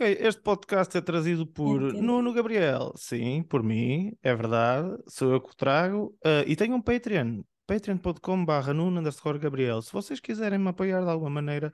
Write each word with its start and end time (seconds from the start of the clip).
Ok, 0.00 0.16
este 0.20 0.40
podcast 0.42 0.96
é 0.96 1.00
trazido 1.00 1.44
por 1.44 1.82
Entendo. 1.82 2.02
Nuno 2.02 2.32
Gabriel. 2.32 2.92
Sim, 2.94 3.42
por 3.42 3.64
mim, 3.64 4.12
é 4.22 4.32
verdade. 4.32 4.96
Sou 5.08 5.32
eu 5.32 5.40
que 5.40 5.50
o 5.50 5.56
trago. 5.56 6.16
Ah, 6.24 6.44
e 6.46 6.54
tenho 6.54 6.76
um 6.76 6.80
Patreon, 6.80 7.42
patreon.com.br 7.66 8.72
Nuno 8.72 9.00
underscore 9.00 9.40
Gabriel. 9.40 9.82
Se 9.82 9.92
vocês 9.92 10.20
quiserem 10.20 10.56
me 10.56 10.68
apoiar 10.68 11.02
de 11.02 11.10
alguma 11.10 11.30
maneira, 11.30 11.72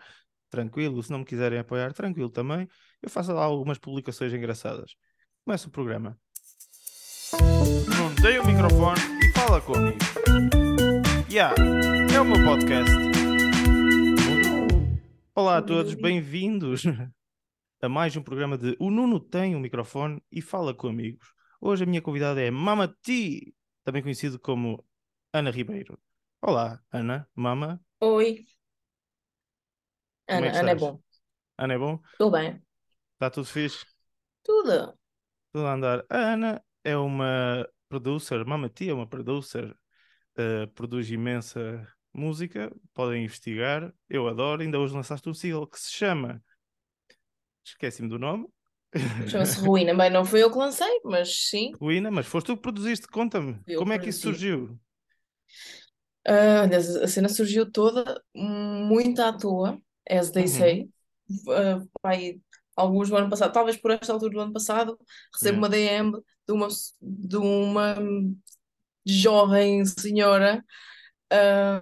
tranquilo. 0.48 1.02
Se 1.02 1.10
não 1.10 1.18
me 1.18 1.26
quiserem 1.26 1.58
apoiar, 1.58 1.92
tranquilo 1.92 2.30
também. 2.30 2.66
Eu 3.02 3.10
faço 3.10 3.30
lá 3.30 3.44
algumas 3.44 3.76
publicações 3.76 4.32
engraçadas. 4.32 4.92
Começa 5.44 5.68
o 5.68 5.70
programa. 5.70 6.16
Nuno, 7.34 8.16
tem 8.22 8.38
o 8.38 8.46
microfone 8.46 9.00
e 9.22 9.32
fala 9.38 9.60
comigo. 9.60 9.98
Yeah, 11.30 11.54
é 12.10 12.18
o 12.18 12.24
meu 12.24 12.42
podcast. 12.42 12.90
Olá 15.34 15.58
a 15.58 15.62
todos, 15.62 15.92
bem-vindos 15.92 16.84
a 17.84 17.88
mais 17.88 18.16
um 18.16 18.22
programa 18.22 18.56
de 18.56 18.74
O 18.80 18.90
Nuno 18.90 19.20
tem 19.20 19.54
um 19.54 19.60
microfone 19.60 20.22
e 20.32 20.40
fala 20.40 20.72
com 20.72 20.88
amigos. 20.88 21.34
Hoje 21.60 21.84
a 21.84 21.86
minha 21.86 22.00
convidada 22.00 22.40
é 22.40 22.50
Mama 22.50 22.88
T, 22.88 23.54
também 23.84 24.00
conhecido 24.00 24.38
como 24.38 24.82
Ana 25.30 25.50
Ribeiro. 25.50 26.00
Olá, 26.40 26.80
Ana, 26.90 27.28
Mama, 27.34 27.78
Oi. 28.00 28.46
É 30.26 30.36
Ana, 30.38 30.50
que 30.50 30.56
Ana 30.56 30.70
é 30.70 30.74
bom. 30.74 31.00
Ana 31.58 31.74
é 31.74 31.78
bom? 31.78 32.00
Tudo 32.16 32.30
bem. 32.30 32.62
Está 33.12 33.28
tudo 33.28 33.46
fixe? 33.46 33.84
Tudo. 34.42 34.98
Tudo 35.52 35.66
a 35.66 35.74
andar. 35.74 36.06
A 36.08 36.16
Ana 36.16 36.64
é 36.82 36.96
uma 36.96 37.68
producer, 37.86 38.42
Mama 38.46 38.70
T 38.70 38.88
é 38.88 38.94
uma 38.94 39.06
producer, 39.06 39.76
eh, 40.36 40.66
produz 40.74 41.10
imensa 41.10 41.86
música, 42.14 42.74
podem 42.94 43.24
investigar, 43.24 43.92
eu 44.08 44.26
adoro. 44.26 44.62
Ainda 44.62 44.78
hoje 44.78 44.94
lançaste 44.94 45.28
um 45.28 45.34
single 45.34 45.66
que 45.66 45.78
se 45.78 45.92
chama. 45.92 46.42
Esqueci-me 47.64 48.08
do 48.08 48.18
nome. 48.18 48.46
Chama-se 49.28 49.58
Ruína. 49.60 49.94
Bem, 49.94 50.10
não 50.10 50.24
fui 50.24 50.42
eu 50.42 50.50
que 50.50 50.58
lancei, 50.58 51.00
mas 51.04 51.48
sim. 51.48 51.72
Ruína, 51.80 52.10
mas 52.10 52.26
foste 52.26 52.46
tu 52.48 52.56
que 52.56 52.62
produziste, 52.62 53.06
conta-me, 53.08 53.58
como 53.76 53.92
é 53.92 53.98
que 53.98 54.10
isso 54.10 54.20
surgiu? 54.22 54.78
Ah, 56.26 56.62
a 57.02 57.08
cena 57.08 57.28
surgiu 57.28 57.70
toda 57.70 58.22
muito 58.34 59.20
à 59.20 59.32
toa, 59.36 59.78
as 60.10 60.30
they 60.30 60.46
Uhum. 60.46 60.48
say. 60.48 60.90
Pai, 62.02 62.40
alguns 62.76 63.08
do 63.08 63.16
ano 63.16 63.28
passado, 63.30 63.52
talvez 63.52 63.76
por 63.76 63.90
esta 63.90 64.12
altura 64.12 64.32
do 64.32 64.40
ano 64.40 64.52
passado, 64.52 64.98
recebo 65.32 65.58
Yeah. 65.58 65.58
uma 65.58 65.68
DM 65.68 66.12
de 66.46 66.52
uma, 66.52 66.68
de 67.00 67.36
uma 67.36 67.96
jovem 69.06 69.84
senhora 69.84 70.64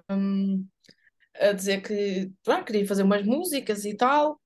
ahm, 0.09 0.65
a 1.39 1.53
dizer 1.53 1.81
que 1.81 2.31
queria 2.65 2.87
fazer 2.87 3.03
umas 3.03 3.25
músicas 3.25 3.85
e 3.85 3.95
tal. 3.95 4.41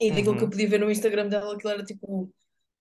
E 0.00 0.10
daquilo 0.12 0.36
que 0.36 0.44
eu 0.44 0.48
Uhum. 0.48 0.50
podia 0.50 0.68
ver 0.68 0.78
no 0.80 0.90
Instagram 0.90 1.28
dela, 1.28 1.54
aquilo 1.54 1.72
era 1.72 1.84
tipo, 1.84 2.32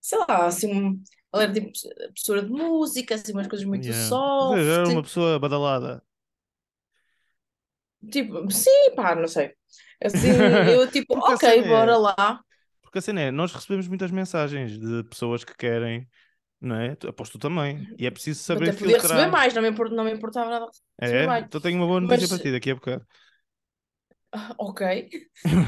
sei 0.02 0.20
lá, 0.20 0.48
assim, 0.48 1.02
ela 1.34 1.44
era 1.44 1.54
tipo 1.54 1.72
professora 2.14 2.44
de 2.44 2.50
música, 2.52 3.16
assim, 3.16 3.32
umas 3.34 3.48
coisas 3.48 3.66
muito 3.68 3.92
Yeah. 3.92 4.22
Seja, 4.40 4.56
era 4.56 4.90
soft. 4.90 4.90
uma 4.90 5.04
pessoa 5.04 5.40
badalada. 5.40 6.04
Tipo, 8.12 8.50
sim, 8.52 8.94
pá, 8.96 9.16
não 9.16 9.28
sei. 9.28 9.54
Assim, 10.04 10.30
eu 10.66 10.90
tipo, 10.92 11.16
ok, 11.18 11.64
cena 11.64 11.64
bora 11.64 11.98
é, 11.98 11.98
lá. 11.98 12.42
porque 12.82 13.00
a 13.00 13.02
cena 13.02 13.22
é, 13.22 13.32
nós 13.32 13.54
recebemos 13.54 13.88
muitas 13.90 14.12
mensagens 14.12 14.80
de 14.80 15.04
pessoas 15.06 15.44
que 15.46 15.56
querem, 15.56 16.10
não 16.62 16.76
é? 16.78 16.94
Aposto 17.08 17.34
tu 17.34 17.40
também. 17.40 17.92
E 18.00 18.08
é 18.08 18.12
preciso 18.12 18.44
saber 18.44 18.72
Até 18.72 18.74
podia 18.74 18.98
receber 18.98 19.28
filtrar. 19.28 19.36
mais, 19.36 19.54
não 19.54 19.62
me, 19.62 19.70
import, 19.70 19.92
não 19.92 20.04
me 20.06 20.12
importava 20.12 20.50
nada 20.50 20.68
É? 21.02 21.26
mais. 21.28 21.46
Então 21.46 21.60
tenho 21.62 21.78
uma 21.78 21.88
boa 21.88 22.00
notícia 22.02 22.28
Mas, 22.28 22.28
para 22.28 22.40
ti 22.40 22.52
daqui 22.52 22.72
a 22.72 22.76
bocado. 22.76 23.06
ok, 24.58 25.10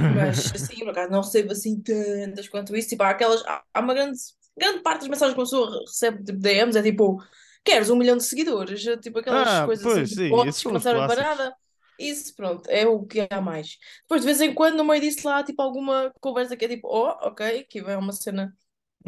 mas 0.08 0.52
assim, 0.54 0.80
por 0.80 0.90
acaso 0.90 1.12
não 1.12 1.22
recebo 1.22 1.52
assim 1.52 1.82
tantas 1.82 2.48
quanto 2.50 2.76
isso. 2.76 2.90
Tipo, 2.90 3.04
há 3.04 3.10
aquelas, 3.12 3.44
há, 3.46 3.64
há 3.74 3.80
uma 3.82 3.94
grande, 3.94 4.18
grande 4.58 4.82
parte 4.82 5.02
das 5.02 5.10
mensagens 5.10 5.34
que 5.36 5.40
uma 5.40 5.46
pessoa 5.46 5.80
recebe 5.86 6.24
tipo, 6.24 6.40
DMs, 6.40 6.78
é 6.78 6.84
tipo, 6.84 7.22
queres 7.64 7.90
um 7.90 7.96
milhão 7.96 8.18
de 8.18 8.24
seguidores? 8.24 8.82
Tipo, 9.02 9.20
aquelas 9.20 9.48
Ah, 9.48 9.62
coisas 9.62 9.86
pois 9.86 9.98
assim, 9.98 10.16
sim, 10.16 10.28
bots 10.28 10.46
esses 10.46 10.64
que 10.64 10.70
são 10.70 10.72
não 10.72 10.80
os 10.80 10.84
servem 10.84 11.06
para 11.06 11.24
clássicos. 11.24 11.24
nada. 11.24 11.56
Isso, 12.00 12.36
pronto, 12.36 12.70
é 12.70 12.86
o 12.88 13.06
que 13.06 13.28
há 13.32 13.42
mais. 13.42 13.78
Depois, 14.04 14.22
de 14.22 14.26
vez 14.28 14.40
em 14.42 14.54
quando, 14.54 14.78
no 14.78 14.84
meio 14.86 15.02
disso 15.02 15.28
lá, 15.28 15.40
há 15.40 15.44
tipo 15.44 15.62
alguma 15.62 16.14
conversa 16.20 16.56
que 16.56 16.66
é 16.66 16.68
tipo, 16.70 16.88
oh, 16.88 17.10
ok, 17.28 17.62
aqui 17.62 17.82
vem 17.82 17.96
uma 17.98 18.14
cena 18.14 18.56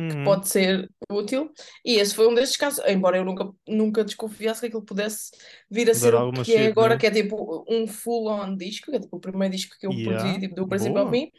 que 0.08 0.18
Uhum. 0.18 0.24
pode 0.24 0.48
ser 0.50 0.90
útil. 1.12 1.52
E 1.86 1.96
esse 1.96 2.16
foi 2.16 2.28
um 2.28 2.34
desses 2.34 2.58
casos, 2.58 2.84
embora 2.88 3.18
eu 3.18 3.26
nunca, 3.26 3.50
nunca 3.68 4.04
desconfiasse 4.04 4.62
que 4.62 4.68
aquilo 4.68 4.84
pudesse 4.86 5.32
vir 5.70 5.90
a 5.90 5.94
Dar 5.94 6.14
ser 6.14 6.16
o 6.24 6.32
que 6.42 6.56
é 6.56 6.68
agora, 6.68 6.98
né? 6.98 6.98
que 6.98 7.06
é 7.08 7.12
tipo 7.12 7.66
um 7.70 7.88
full-on 7.88 8.56
disco, 8.56 8.92
que 8.92 8.98
é 8.98 9.00
tipo 9.00 9.18
o 9.18 9.20
primeiro 9.20 9.56
disco 9.56 9.76
que 9.80 9.88
eu 9.88 10.00
produzi 10.02 10.38
Yeah. 10.38 10.40
tipo, 10.40 10.56
do 10.56 10.68
princípio 10.68 11.02
ao 11.02 11.08
Boa. 11.08 11.10
fim, 11.10 11.32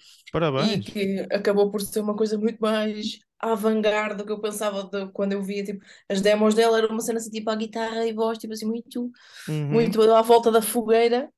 e 0.56 0.78
Parabéns. 0.78 0.84
que 0.84 1.20
acabou 1.32 1.70
por 1.70 1.80
ser 1.80 2.00
uma 2.00 2.16
coisa 2.16 2.38
muito 2.38 2.58
mais 2.60 3.18
avant-garde 3.38 4.16
do 4.18 4.26
que 4.26 4.32
eu 4.32 4.40
pensava 4.40 4.84
de, 4.84 5.10
quando 5.12 5.32
eu 5.32 5.42
via 5.42 5.64
tipo, 5.64 5.84
as 6.08 6.20
demos 6.20 6.54
dela, 6.54 6.78
era 6.78 6.88
uma 6.88 7.00
cena 7.00 7.18
assim, 7.18 7.30
tipo 7.30 7.50
a 7.50 7.56
guitarra 7.56 8.06
e 8.06 8.12
voz, 8.12 8.38
tipo 8.38 8.52
assim, 8.52 8.66
muito, 8.66 9.10
Uhum. 9.48 9.70
muito 9.70 10.02
à 10.02 10.22
volta 10.22 10.50
da 10.52 10.62
fogueira, 10.62 11.30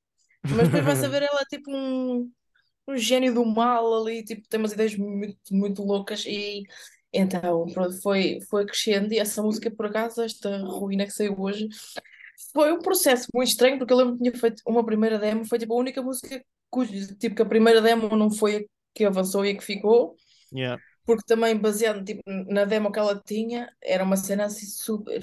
mas 0.51 0.69
depois 0.69 0.85
vai 0.85 0.97
saber, 0.97 1.23
ela 1.25 1.41
é 1.43 1.45
tipo 1.47 1.71
um 1.75 2.31
um 2.89 2.97
gênio 2.99 3.35
do 3.35 3.45
mal 3.47 3.95
ali, 4.03 4.25
tipo, 4.25 4.49
tem 4.49 4.61
umas 4.61 4.73
ideias 4.73 4.97
muito, 4.97 5.39
muito 5.53 5.83
loucas 5.85 6.25
e 6.27 6.63
então 7.13 7.67
pronto, 7.73 8.01
foi, 8.03 8.41
foi 8.49 8.67
crescendo 8.67 9.13
e 9.13 9.19
essa 9.19 9.43
música, 9.43 9.71
por 9.71 9.87
acaso, 9.87 10.23
esta 10.23 10.59
ruína 10.65 11.05
que 11.07 11.13
saiu 11.13 11.39
hoje, 11.39 11.69
foi 12.53 12.73
um 12.73 12.81
processo 12.81 13.29
muito 13.35 13.49
estranho 13.51 13.79
porque 13.79 13.93
eu 13.93 13.97
lembro 13.99 14.15
que 14.17 14.23
tinha 14.23 14.37
feito 14.39 14.63
uma 14.67 14.85
primeira 14.85 15.19
demo, 15.19 15.45
foi 15.47 15.59
tipo 15.59 15.75
a 15.75 15.79
única 15.79 16.03
música 16.03 16.43
cujo, 16.71 16.93
tipo, 17.17 17.37
que 17.37 17.43
a 17.43 17.47
primeira 17.47 17.81
demo 17.83 18.17
não 18.17 18.31
foi 18.31 18.57
a 18.57 18.61
que 18.95 19.05
avançou 19.05 19.45
e 19.45 19.51
a 19.51 19.55
que 19.57 19.63
ficou, 19.65 20.17
Yeah. 20.53 20.77
porque 21.07 21.25
também 21.27 21.57
baseado 21.59 22.05
tipo, 22.05 22.23
na 22.27 22.65
demo 22.65 22.93
que 22.93 22.99
ela 22.99 23.21
tinha, 23.25 23.71
era 23.83 24.05
uma 24.05 24.17
cena 24.17 24.47
assim 24.47 24.67
super, 24.67 25.23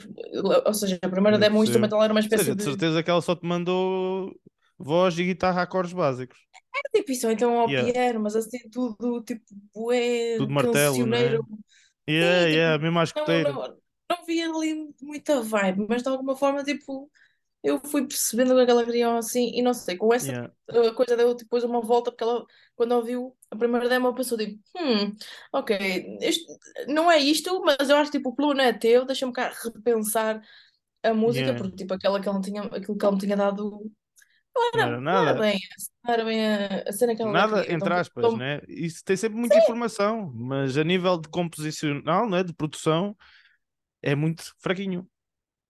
ou 0.65 0.73
seja, 0.73 0.99
a 1.01 1.09
primeira 1.09 1.39
demo 1.39 1.63
instrumental 1.63 2.03
era 2.03 2.13
uma 2.13 2.19
Ou 2.23 2.29
seja, 2.29 2.51
espécie 2.51 2.55
de 2.55 2.63
de 2.63 2.63
certeza 2.63 3.03
que 3.03 3.09
ela 3.09 3.21
só 3.21 3.35
te 3.35 3.45
mandou 3.45 4.33
voz 4.77 5.17
e 5.17 5.23
guitarra 5.25 5.61
a 5.61 5.63
acordes 5.63 5.93
básicos. 5.93 6.39
tipo 6.93 7.11
isso, 7.11 7.29
então 7.29 7.59
ao 7.59 7.67
Yeah. 7.67 7.73
piano, 7.73 8.19
mas 8.19 8.35
assim 8.35 8.57
tudo 8.69 9.21
tipo 9.23 9.43
bué 9.73 10.37
Tudo 10.37 10.51
martelo, 10.53 11.05
não 11.05 11.17
é? 11.17 11.37
Yeah, 12.09 12.47
Sim, 12.47 12.49
yeah, 12.49 12.77
tipo, 12.77 12.79
mesmo 12.79 12.99
à 12.99 13.05
não, 13.15 13.41
não, 13.41 13.77
não 14.09 14.25
via 14.25 14.49
ali 14.49 14.93
muita 15.01 15.41
vibe, 15.41 15.85
mas 15.87 16.03
de 16.03 16.09
alguma 16.09 16.35
forma, 16.35 16.63
tipo, 16.63 17.11
eu 17.63 17.79
fui 17.79 18.07
percebendo 18.07 18.55
que 18.65 18.71
ela 18.71 18.85
queria 18.85 19.17
assim, 19.17 19.51
e 19.55 19.61
não 19.61 19.73
sei, 19.73 19.97
com 19.97 20.13
essa 20.13 20.31
Yeah. 20.31 20.47
uh, 20.71 20.93
coisa 20.95 21.17
deu 21.17 21.35
depois 21.35 21.63
uma 21.63 21.81
volta, 21.81 22.11
porque 22.11 22.23
ela, 22.23 22.45
quando 22.75 22.93
ouviu 22.93 23.37
a 23.51 23.55
primeira 23.57 23.89
demo, 23.89 24.13
pensou, 24.15 24.37
tipo, 24.37 24.61
hum, 24.77 25.15
ok, 25.53 26.17
isto, 26.21 26.59
não 26.87 27.11
é 27.11 27.17
isto, 27.19 27.61
mas 27.63 27.89
eu 27.89 27.97
acho 27.97 28.11
que, 28.11 28.17
tipo, 28.17 28.29
o 28.29 28.35
plano 28.35 28.61
é 28.61 28.73
teu, 28.73 29.05
deixa-me 29.05 29.33
cá 29.33 29.51
repensar 29.63 30.41
a 31.03 31.13
música, 31.13 31.51
Yeah. 31.51 31.61
porque, 31.61 31.77
tipo, 31.77 31.93
aquela 31.93 32.21
que 32.21 32.27
ela 32.29 32.41
tinha, 32.41 32.63
aquilo 32.63 32.97
que 32.97 33.05
ela 33.05 33.13
me 33.15 33.19
tinha 33.21 33.37
dado, 33.37 33.91
não 34.55 34.63
Não 34.73 34.81
era, 34.81 34.91
era 34.91 35.01
não 35.01 35.11
era 35.11 35.33
nada. 35.33 35.39
bem 35.39 35.59
essa, 35.77 35.89
não 36.03 36.13
era 36.13 36.25
bem 36.25 36.45
a, 36.87 36.91
cena 36.91 37.15
que 37.15 37.21
ela 37.21 37.31
Nada, 37.31 37.61
queria, 37.61 37.75
então, 37.75 37.87
entre 37.87 37.93
aspas, 37.93 38.25
então, 38.25 38.37
né? 38.37 38.61
Isso 38.67 39.03
tem 39.03 39.15
sempre 39.17 39.37
muita 39.39 39.57
informação, 39.57 40.31
mas 40.35 40.77
a 40.77 40.83
nível 40.83 41.17
de 41.19 41.29
composicional, 41.29 42.29
né? 42.29 42.43
De 42.43 42.53
produção, 42.53 43.15
é 44.01 44.15
muito 44.15 44.43
fraquinho. 44.59 45.07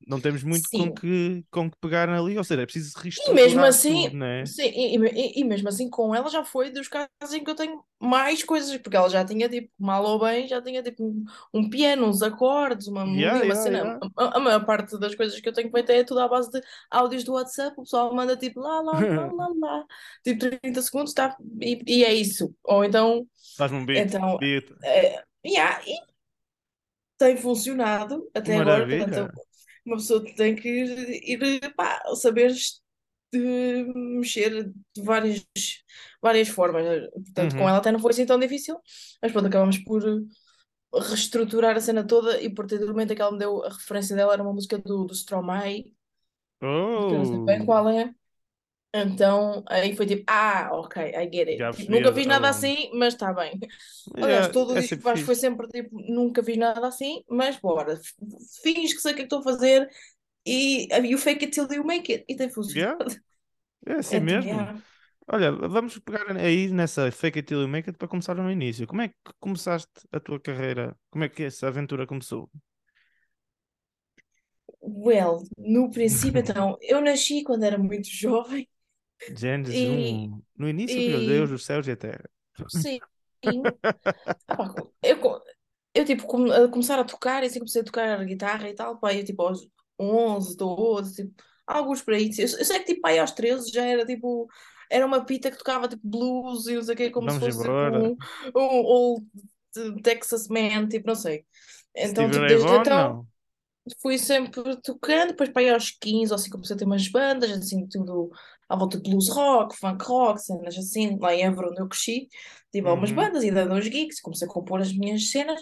Não 0.08 0.20
temos 0.22 0.44
muito 0.44 0.70
com 0.72 0.92
que, 0.92 1.46
com 1.52 1.70
que 1.70 1.78
pegar 1.80 2.10
ali, 2.10 2.38
ou 2.38 2.44
seja, 2.44 2.62
é 2.64 2.66
preciso 2.66 2.98
E 3.18 3.34
mesmo 3.34 3.66
reestruturar 3.66 3.66
assim, 3.66 4.10
tudo, 4.10 4.16
né? 4.18 4.46
sim, 4.46 4.64
e, 4.64 4.96
e- 4.98 5.40
e 5.42 5.44
mesmo 5.44 5.68
assim 5.70 5.90
com 5.90 6.16
ela 6.16 6.30
já 6.30 6.44
foi 6.44 6.72
dos 6.72 6.88
casos 6.88 7.34
em 7.34 7.44
que 7.44 7.50
eu 7.52 7.56
tenho 7.56 7.84
mais 8.00 8.44
coisas, 8.44 8.78
porque 8.78 8.96
ela 8.96 9.10
já 9.10 9.26
tinha 9.26 9.50
tipo, 9.50 9.70
mal 9.78 10.04
ou 10.06 10.20
bem, 10.20 10.48
já 10.48 10.62
tinha 10.62 10.82
tipo 10.82 11.04
um, 11.06 11.26
um 11.54 11.70
piano, 11.70 12.08
uns 12.08 12.22
acordes, 12.22 12.88
uma 12.88 13.04
Yeah, 13.04 13.44
uma 13.44 13.44
yeah, 13.44 13.56
cena. 13.56 13.84
yeah. 13.84 14.00
A, 14.18 14.38
a 14.38 14.40
maior 14.40 14.66
parte 14.66 14.98
das 15.00 15.16
coisas 15.16 15.40
que 15.40 15.50
eu 15.50 15.54
tenho 15.54 15.70
feito 15.72 15.92
é 15.92 16.04
tudo 16.04 16.22
à 16.22 16.28
base 16.30 16.50
de 16.52 16.62
áudios 16.90 17.24
do 17.26 17.34
WhatsApp, 17.34 17.74
o 17.78 17.84
pessoal 17.84 18.14
manda 18.16 18.38
tipo 18.38 18.60
lá, 18.62 18.80
lá, 18.82 19.02
lá, 19.14 19.32
lá, 19.34 19.48
lá, 19.60 19.86
tipo 20.24 20.40
30 20.62 20.82
segundos, 20.82 21.14
tá, 21.14 21.36
e, 21.62 21.82
e 21.86 22.04
é 22.06 22.14
isso. 22.14 22.56
Ou 22.64 22.86
então, 22.86 23.28
Faz-me 23.58 23.78
um 23.78 23.86
beat, 23.86 24.18
então, 24.18 24.40
beat. 24.40 24.72
é, 24.84 25.24
yeah, 25.46 25.82
e 25.88 25.96
tem 27.18 27.38
funcionado 27.38 28.30
até 28.34 28.58
agora, 28.58 28.88
portanto, 28.88 29.16
maravilha. 29.16 29.32
Uma 29.90 29.98
pessoa 29.98 30.24
tem 30.36 30.56
que 30.56 30.70
ir, 30.70 31.74
pá, 31.76 32.02
saber 32.16 32.54
de 33.34 33.40
mexer 34.20 34.72
de 34.96 35.04
várias, 35.04 35.46
várias 36.22 36.50
formas. 36.50 36.86
Portanto, 37.14 37.56
com 37.56 37.68
Uhum. 37.68 37.70
ela 37.70 37.80
até 37.80 37.92
não 37.92 38.00
foi 38.00 38.12
assim 38.12 38.26
tão 38.26 38.40
difícil, 38.40 38.80
mas 39.22 39.32
pronto, 39.32 39.48
acabamos 39.48 39.78
por 39.80 40.04
reestruturar 41.10 41.76
a 41.78 41.82
cena 41.82 42.06
toda 42.08 42.42
e 42.42 42.50
por 42.54 42.66
ter 42.68 42.80
do 42.80 42.88
momento 42.88 43.14
em 43.14 43.16
que 43.16 43.22
ela 43.22 43.32
me 43.32 43.40
deu 43.40 43.64
a 43.66 43.70
referência 43.70 44.16
dela 44.16 44.34
era 44.34 44.44
uma 44.44 44.54
música 44.54 44.78
do, 44.80 45.06
do 45.06 45.14
Stromae, 45.16 45.96
que 47.08 47.16
eu 47.16 47.20
não 47.20 47.26
sei 47.26 47.40
bem 47.40 47.60
Oh, 47.60 47.66
qual 47.66 47.90
é. 47.90 48.14
Então 48.94 49.64
aí 49.68 49.96
foi 49.96 50.06
tipo, 50.08 50.24
ah, 50.28 50.70
ok, 50.74 51.02
I 51.14 51.30
get 51.32 51.48
it. 51.48 51.78
Tipo, 51.78 51.92
nunca 51.92 52.12
fiz 52.14 52.26
nada 52.26 52.50
assim, 52.50 52.90
mas 52.94 53.14
está 53.14 53.32
bem. 53.32 53.60
Mas 54.16 54.24
Aliás, 54.24 54.48
é, 54.48 54.52
todo 54.52 54.74
o 54.74 54.78
é 54.78 54.82
disco 54.82 54.98
que 54.98 55.04
sempre 55.04 55.04
faz 55.04 55.22
foi 55.22 55.36
sempre 55.36 55.68
tipo, 55.68 55.96
nunca 56.12 56.44
fiz 56.44 56.58
nada 56.58 56.88
assim, 56.88 57.24
mas 57.30 57.58
bora, 57.58 58.00
finge 58.64 58.96
que 58.96 59.02
sei 59.02 59.14
o 59.14 59.16
que 59.16 59.22
é 59.22 59.26
que 59.26 59.34
estou 59.34 59.40
a 59.40 59.44
fazer 59.44 59.88
e 60.46 60.88
you 61.06 61.18
fake 61.18 61.46
it 61.46 61.52
till 61.52 61.68
you 61.72 61.84
make 61.84 62.12
it, 62.12 62.26
e 62.28 62.36
tem 62.36 62.50
funcionado. 62.50 63.12
Yeah, 63.86 63.98
é 63.98 64.00
assim 64.00 64.18
Então, 64.18 64.26
mesmo. 64.26 64.50
yeah. 64.50 64.82
Olha, 65.32 65.52
vamos 65.52 66.00
pegar 66.00 66.36
aí 66.36 66.70
nessa 66.70 67.12
Fake 67.12 67.38
It 67.40 67.48
Till 67.48 67.62
You 67.62 67.68
Make 67.68 67.92
It 67.92 68.00
para 68.00 68.08
começar 68.08 68.34
no 68.34 68.50
início. 68.50 68.88
Como 68.88 69.04
é 69.04 69.10
que 69.10 69.16
começaste 69.40 69.92
a 70.12 70.20
tua 70.20 70.40
carreira? 70.40 70.98
Como 71.12 71.24
é 71.24 71.30
que 71.30 71.44
essa 71.44 71.68
aventura 71.68 72.08
começou? 72.08 72.50
Well, 74.82 75.44
no 75.58 75.92
princípio, 75.92 76.40
então, 76.40 76.78
eu 76.82 77.00
nasci 77.02 77.44
quando 77.44 77.64
era 77.64 77.78
muito 77.78 78.08
jovem 78.10 78.68
Gênesis 79.28 79.82
e, 79.82 79.84
1. 79.84 80.42
No 80.58 80.68
início 80.70 81.04
criou 81.04 81.22
Deus 81.22 81.50
e 81.52 81.54
os 81.54 81.66
céus 81.66 81.88
e 81.88 81.92
a 81.92 81.96
terra. 81.98 82.30
sim, 82.68 83.02
pá, 84.56 84.76
eu, 85.04 85.20
eu 85.96 86.06
tipo, 86.06 86.26
come- 86.28 86.52
a 86.54 86.68
começar 86.70 87.00
a 87.00 87.04
tocar, 87.06 87.44
e 87.44 87.48
assim 87.48 87.60
comecei 87.60 87.82
a 87.82 87.86
tocar 87.86 88.26
guitarra 88.26 88.70
e 88.70 88.76
tal, 88.76 89.00
pá, 89.00 89.14
eu 89.16 89.26
tipo 89.26 89.42
aos 89.44 89.68
11, 90.00 90.56
12, 90.58 91.16
tipo, 91.16 91.44
alguns 91.68 92.02
por 92.02 92.14
aí. 92.16 92.30
Eu, 92.38 92.44
eu 92.46 92.66
sei 92.66 92.80
que 92.82 92.96
tipo, 92.96 93.08
aí 93.08 93.20
aos 93.20 93.32
13 93.32 93.72
já 93.72 93.86
era 93.86 94.06
tipo, 94.06 94.50
era 94.92 95.06
uma 95.06 95.26
pita 95.26 95.52
que 95.52 95.58
tocava 95.58 95.88
tipo 95.88 96.02
blues 96.08 96.68
e 96.68 96.76
não 96.76 96.84
sei 96.84 96.94
o 96.96 96.98
quê, 96.98 97.12
como 97.12 97.30
se 97.30 97.38
Vamos 97.38 97.40
fosse 97.40 97.62
tipo 97.62 97.88
um, 97.88 98.18
um 98.56 98.62
old 98.86 99.28
Texas 100.04 100.48
man, 100.48 100.88
tipo, 100.90 101.08
não 101.08 101.16
sei. 101.16 101.46
Então, 101.96 102.30
tipo, 102.30 102.46
desde 102.46 102.68
Vaughan? 102.68 102.76
então. 102.76 103.20
Não. 103.20 103.28
fui 104.02 104.18
sempre 104.18 104.52
tocando, 104.82 105.30
depois 105.30 105.50
para 105.50 105.62
aí 105.64 105.70
aos 105.70 105.92
15 105.92 106.32
ou 106.32 106.36
assim 106.36 106.50
comecei 106.50 106.76
a 106.76 106.80
ter 106.80 106.86
umas 106.86 107.08
bandas, 107.08 107.52
assim, 107.52 107.88
tudo 107.88 108.32
à 108.70 108.76
volta 108.76 109.00
de 109.02 109.10
blues 109.10 109.30
rock, 109.30 109.76
funk 109.78 110.06
rock, 110.06 110.42
cenas 110.42 110.78
assim, 110.78 111.18
lá 111.20 111.34
em 111.34 111.44
Évora 111.44 111.70
onde 111.72 111.82
eu 111.82 111.88
cresci, 111.90 112.28
tive 112.72 112.88
algumas 112.88 113.10
Uhum. 113.10 113.16
bandas 113.18 113.44
e 113.44 113.52
dando 113.52 113.74
uns 113.76 113.86
gigs, 113.86 114.22
comecei 114.22 114.48
a 114.48 114.52
compor 114.52 114.82
as 114.82 114.94
minhas 114.94 115.30
cenas, 115.32 115.62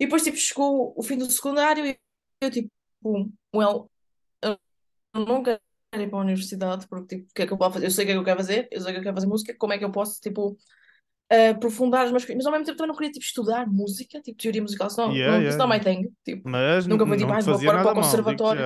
e 0.00 0.06
depois 0.06 0.22
tipo 0.22 0.36
chegou 0.36 0.94
o 0.96 1.02
fim 1.02 1.18
do 1.18 1.30
secundário 1.30 1.84
e 1.86 1.98
eu 2.40 2.50
tipo, 2.50 2.70
well, 3.54 3.90
eu 4.42 4.58
não 5.14 5.42
quero 5.42 5.60
ir 5.94 6.08
para 6.10 6.18
a 6.18 6.22
universidade, 6.22 6.86
porque 6.88 7.16
tipo, 7.16 7.30
o 7.30 7.34
que 7.34 7.42
é 7.42 7.46
que 7.46 7.52
eu 7.52 7.58
posso 7.58 7.74
fazer? 7.74 7.86
Eu 7.86 7.90
sei 7.90 8.04
o 8.04 8.06
que 8.06 8.12
é 8.12 8.14
que 8.14 8.20
eu 8.20 8.24
quero 8.24 8.38
fazer, 8.38 8.68
eu 8.70 8.80
sei 8.80 8.92
que 8.92 8.98
eu 8.98 9.02
quero 9.02 9.14
fazer 9.16 9.26
música, 9.26 9.54
como 9.58 9.72
é 9.72 9.78
que 9.78 9.84
eu 9.84 9.92
posso, 9.92 10.20
tipo, 10.20 10.56
aprofundar 11.50 12.04
as 12.04 12.10
minhas 12.10 12.24
coisas, 12.24 12.36
mas 12.36 12.46
ao 12.46 12.52
mesmo 12.52 12.66
tempo 12.66 12.78
também 12.78 12.88
não 12.88 12.96
queria 12.96 13.12
tipo 13.12 13.24
estudar 13.24 13.66
música, 13.66 14.20
tipo 14.20 14.38
teoria 14.38 14.62
musical, 14.62 14.88
senão 14.90 15.12
Yeah, 15.12 15.38
não, 15.38 15.42
yeah, 15.42 15.66
not 15.66 15.78
my 15.78 15.84
thing, 15.84 16.08
tipo, 16.24 16.48
Mas 16.48 16.86
nunca 16.86 17.06
foi 17.06 17.16
tipo, 17.16 17.32
não 17.32 17.42
vou 17.42 17.54
fazia 17.54 17.68
para, 17.68 17.82
para 17.82 17.92
o 17.92 17.94
conservatório. 17.94 18.62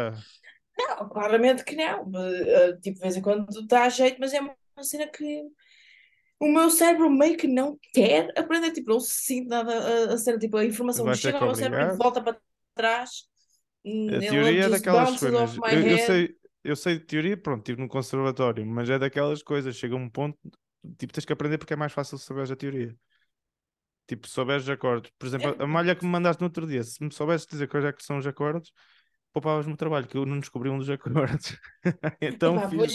Não, 0.89 1.09
claramente 1.09 1.65
que 1.65 1.77
não. 1.77 2.11
Eh, 2.15 2.77
Tipo, 2.81 2.97
de 2.97 3.01
vez 3.03 3.17
em 3.17 3.23
quando 3.23 3.67
dá 3.67 3.89
jeito, 3.89 4.19
mas 4.21 4.33
é 4.33 4.41
uma 4.41 4.57
cena 4.83 5.07
que 5.07 5.43
o 6.39 6.49
meu 6.49 6.71
cérebro 6.71 7.11
meio 7.11 7.37
que 7.37 7.47
não 7.47 7.79
quer 7.93 8.33
aprender. 8.39 8.73
Tipo, 8.73 8.91
não 8.91 9.01
sinto 9.01 9.49
nada 9.49 10.11
a, 10.11 10.15
a 10.15 10.19
cena. 10.19 10.39
Tipo, 10.39 10.57
a 10.57 10.65
informação 10.65 11.05
ter 11.07 11.17
chega 11.17 11.39
que 11.39 11.45
ao 11.45 11.49
meu 11.49 11.57
cérebro 11.57 11.95
e 11.95 11.97
volta 11.97 12.23
para 12.23 12.39
trás. 12.75 13.29
A 13.85 14.19
teoria 14.21 14.65
é 14.65 14.69
daquelas 14.69 15.21
my 15.23 15.29
Eu, 15.73 15.83
eu 15.83 15.99
sei, 15.99 16.37
eu 16.65 16.77
sei 16.77 16.99
de 16.99 17.05
teoria, 17.07 17.37
pronto, 17.37 17.61
estive 17.61 17.81
no 17.81 17.89
conservatório, 17.89 18.65
mas 18.67 18.91
é 18.91 18.99
daquelas 18.99 19.43
coisas. 19.43 19.77
Chega 19.77 19.97
um 19.97 20.09
ponto, 20.09 20.39
tipo, 20.99 21.13
tens 21.13 21.25
que 21.25 21.33
aprender 21.33 21.59
porque 21.59 21.73
é 21.73 21.77
mais 21.77 21.93
fácil 21.93 22.19
saberes 22.19 22.51
a 22.51 22.57
teoria. 22.57 22.95
Tipo, 24.07 24.27
se 24.27 24.35
souberes 24.35 24.65
os 24.65 24.71
acordes. 24.71 25.13
Por 25.19 25.27
exemplo, 25.27 25.57
a 25.59 25.67
malha 25.67 25.95
que 25.95 26.05
me 26.05 26.11
mandaste 26.11 26.41
no 26.41 26.49
outro 26.49 26.67
dia, 26.67 26.83
se 26.83 27.03
me 27.03 27.13
soubesses 27.13 27.47
dizer 27.47 27.69
quais 27.69 27.85
é 27.85 27.93
que 27.93 28.03
são 28.03 28.19
os 28.19 28.27
acordes, 28.27 28.73
poupavas-me 29.33 29.73
o 29.75 29.77
trabalho, 29.77 30.07
que 30.09 30.17
eu 30.17 30.27
não 30.27 30.41
descobri 30.41 30.71
um 30.71 30.79
dos 30.79 30.91
acordes. 30.91 31.59
Então 32.23 32.61
Epá, 32.61 32.63
fiz. 32.63 32.95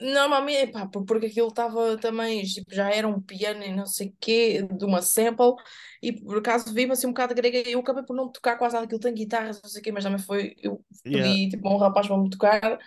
normalmente, 0.00 0.70
epá, 0.70 0.86
por- 0.88 1.04
porque 1.04 1.26
aquilo 1.26 1.48
estava 1.48 1.98
também, 1.98 2.42
tipo, 2.44 2.74
já 2.74 2.90
era 2.90 3.08
um 3.08 3.20
piano 3.20 3.62
e 3.64 3.72
não 3.74 3.86
sei 3.86 4.14
quê, 4.20 4.62
de 4.62 4.84
uma 4.84 5.02
sample, 5.02 5.54
e 6.02 6.12
por 6.12 6.38
acaso 6.38 6.72
vi-me 6.74 6.92
assim 6.92 7.06
um 7.06 7.10
bocado 7.10 7.34
grega, 7.34 7.68
e 7.68 7.72
eu 7.72 7.80
acabei 7.80 8.04
por 8.04 8.14
não 8.16 8.30
tocar 8.30 8.56
quase 8.58 8.74
nada, 8.74 8.86
aquilo 8.86 9.00
tem 9.00 9.14
guitarras, 9.14 9.60
não 9.62 9.70
sei 9.70 9.80
o 9.80 9.84
quê, 9.84 9.92
mas 9.92 10.04
também 10.04 10.18
foi, 10.20 10.54
eu 10.62 10.84
Yeah. 11.04 11.38
pedi, 11.38 11.50
tipo, 11.50 11.68
a 11.68 11.74
um 11.74 11.78
rapaz 11.78 12.06
para 12.06 12.18
me 12.18 12.30
tocar, 12.30 12.78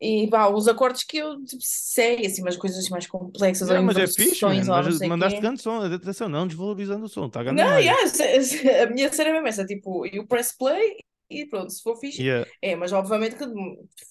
e 0.00 0.28
pá, 0.30 0.48
os 0.48 0.68
acordes 0.68 1.04
que 1.04 1.18
eu, 1.18 1.42
tipo, 1.44 1.62
sei, 1.64 2.26
assim, 2.26 2.42
umas 2.42 2.56
coisas 2.56 2.78
assim 2.80 2.90
mais 2.90 3.06
complexas, 3.06 3.68
Yeah, 3.68 3.82
mas 3.82 3.98
é 3.98 4.06
fixe, 4.08 4.46
man. 4.46 4.64
Mas 4.72 4.86
o 4.86 5.00
mandaste 5.00 5.40
quê. 5.40 5.40
grande 5.40 5.60
som. 5.60 5.80
Atenção, 5.82 6.28
não 6.28 6.46
desvalorizando 6.46 7.04
o 7.04 7.08
som. 7.08 7.26
Está 7.26 7.42
grande 7.42 7.62
Não, 7.62 7.78
yeah, 7.78 7.98
a 8.82 8.86
minha 8.86 9.12
cena 9.12 9.30
é 9.30 9.32
mesmo 9.32 9.48
essa, 9.48 9.66
tipo, 9.66 10.06
eu 10.06 10.26
press 10.26 10.52
play, 10.56 10.96
e 11.30 11.46
pronto, 11.48 11.70
se 11.72 11.82
for 11.82 11.96
fixe, 11.98 12.22
Yeah. 12.22 12.50
é, 12.62 12.76
mas 12.76 12.92
obviamente 12.92 13.36
que 13.36 13.44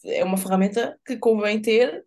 é 0.06 0.24
uma 0.24 0.38
ferramenta 0.38 1.00
que 1.06 1.18
convém 1.18 1.62
ter, 1.62 2.06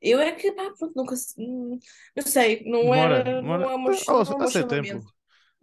eu 0.00 0.20
é 0.20 0.32
que, 0.32 0.52
pá, 0.52 0.72
pronto, 0.78 0.92
nunca, 0.96 1.14
hum, 1.38 1.78
não 2.16 2.24
sei, 2.24 2.64
não 2.66 2.80
Demora, 2.80 3.18
era, 3.18 3.42
não 3.42 3.54
é, 3.54 3.74
uma, 3.76 3.90
ó, 4.08 4.24
não 4.24 4.42
é 4.42 4.44
A 4.44 4.48
chamamento. 4.48 4.68
tempo. 4.68 5.14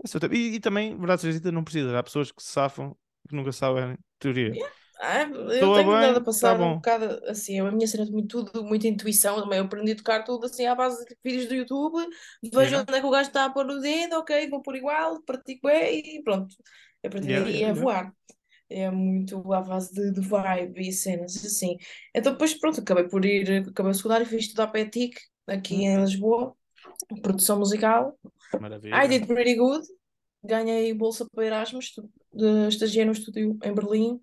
A 0.03 0.19
tempo. 0.19 0.33
E, 0.35 0.55
e 0.55 0.59
também, 0.59 0.97
verdade 0.97 1.21
seja 1.21 1.51
não 1.51 1.63
precisa. 1.63 1.97
Há 1.97 2.03
pessoas 2.03 2.31
que 2.31 2.41
se 2.43 2.51
safam 2.51 2.97
que 3.27 3.35
nunca 3.35 3.51
sabem 3.51 3.97
teoria. 4.19 4.49
Yeah. 4.55 4.75
Ah, 5.01 5.21
eu 5.23 5.49
Soa 5.59 5.73
tenho 5.73 5.97
dado 5.97 6.17
a 6.17 6.21
está 6.31 6.53
passar 6.53 6.59
um 6.59 6.73
bom. 6.73 6.75
bocado 6.75 7.05
assim, 7.29 7.57
a 7.59 7.71
minha 7.71 7.87
cena 7.87 8.03
é 8.03 8.11
muito, 8.11 8.43
tudo, 8.45 8.65
muita 8.65 8.87
intuição 8.87 9.41
também. 9.41 9.59
Eu 9.59 9.65
aprendi 9.65 9.93
a 9.93 9.95
tocar 9.95 10.23
tudo 10.23 10.45
assim 10.45 10.65
à 10.65 10.75
base 10.75 11.05
de 11.05 11.15
vídeos 11.23 11.47
do 11.47 11.55
YouTube, 11.55 12.05
vejo 12.51 12.75
Yeah. 12.75 12.81
onde 12.81 12.93
é 12.97 12.99
que 12.99 13.05
o 13.07 13.09
gajo 13.09 13.29
está 13.29 13.45
a 13.45 13.49
pôr 13.49 13.65
o 13.65 13.79
dedo, 13.79 14.17
ok, 14.17 14.49
vou 14.49 14.61
pôr 14.61 14.75
igual, 14.75 15.21
pratico 15.23 15.69
é 15.69 15.93
e 15.93 16.21
pronto. 16.23 16.53
A 17.05 17.09
partir 17.09 17.27
Yeah, 17.29 17.49
é 17.49 17.71
yeah. 17.71 17.73
voar. 17.73 18.13
É 18.69 18.89
muito 18.91 19.51
à 19.53 19.61
base 19.61 19.93
de, 19.93 20.11
de 20.13 20.21
vibe 20.21 20.87
e 20.87 20.93
cenas 20.93 21.35
assim. 21.45 21.77
Então 22.15 22.33
depois 22.33 22.53
pronto, 22.53 22.79
acabei 22.81 23.07
por 23.07 23.25
ir, 23.25 23.67
acabei 23.69 23.91
o 23.91 23.95
secundário, 23.95 24.25
fui 24.27 24.37
estudar 24.37 24.67
para 24.67 24.79
a 24.79 24.83
ETIC, 24.83 25.19
aqui 25.47 25.85
em 25.85 25.97
Hum, 25.97 26.03
Lisboa, 26.03 26.55
produção 27.21 27.59
musical. 27.59 28.17
I 28.91 29.07
maravilha. 29.07 29.07
did 29.07 29.27
pretty 29.27 29.55
good. 29.55 29.83
Ganhei 30.43 30.93
bolsa 30.93 31.25
para 31.33 31.45
Erasmus, 31.45 31.93
estagiei 32.69 33.05
no 33.05 33.11
estúdio 33.11 33.57
em 33.63 33.73
Berlim 33.73 34.21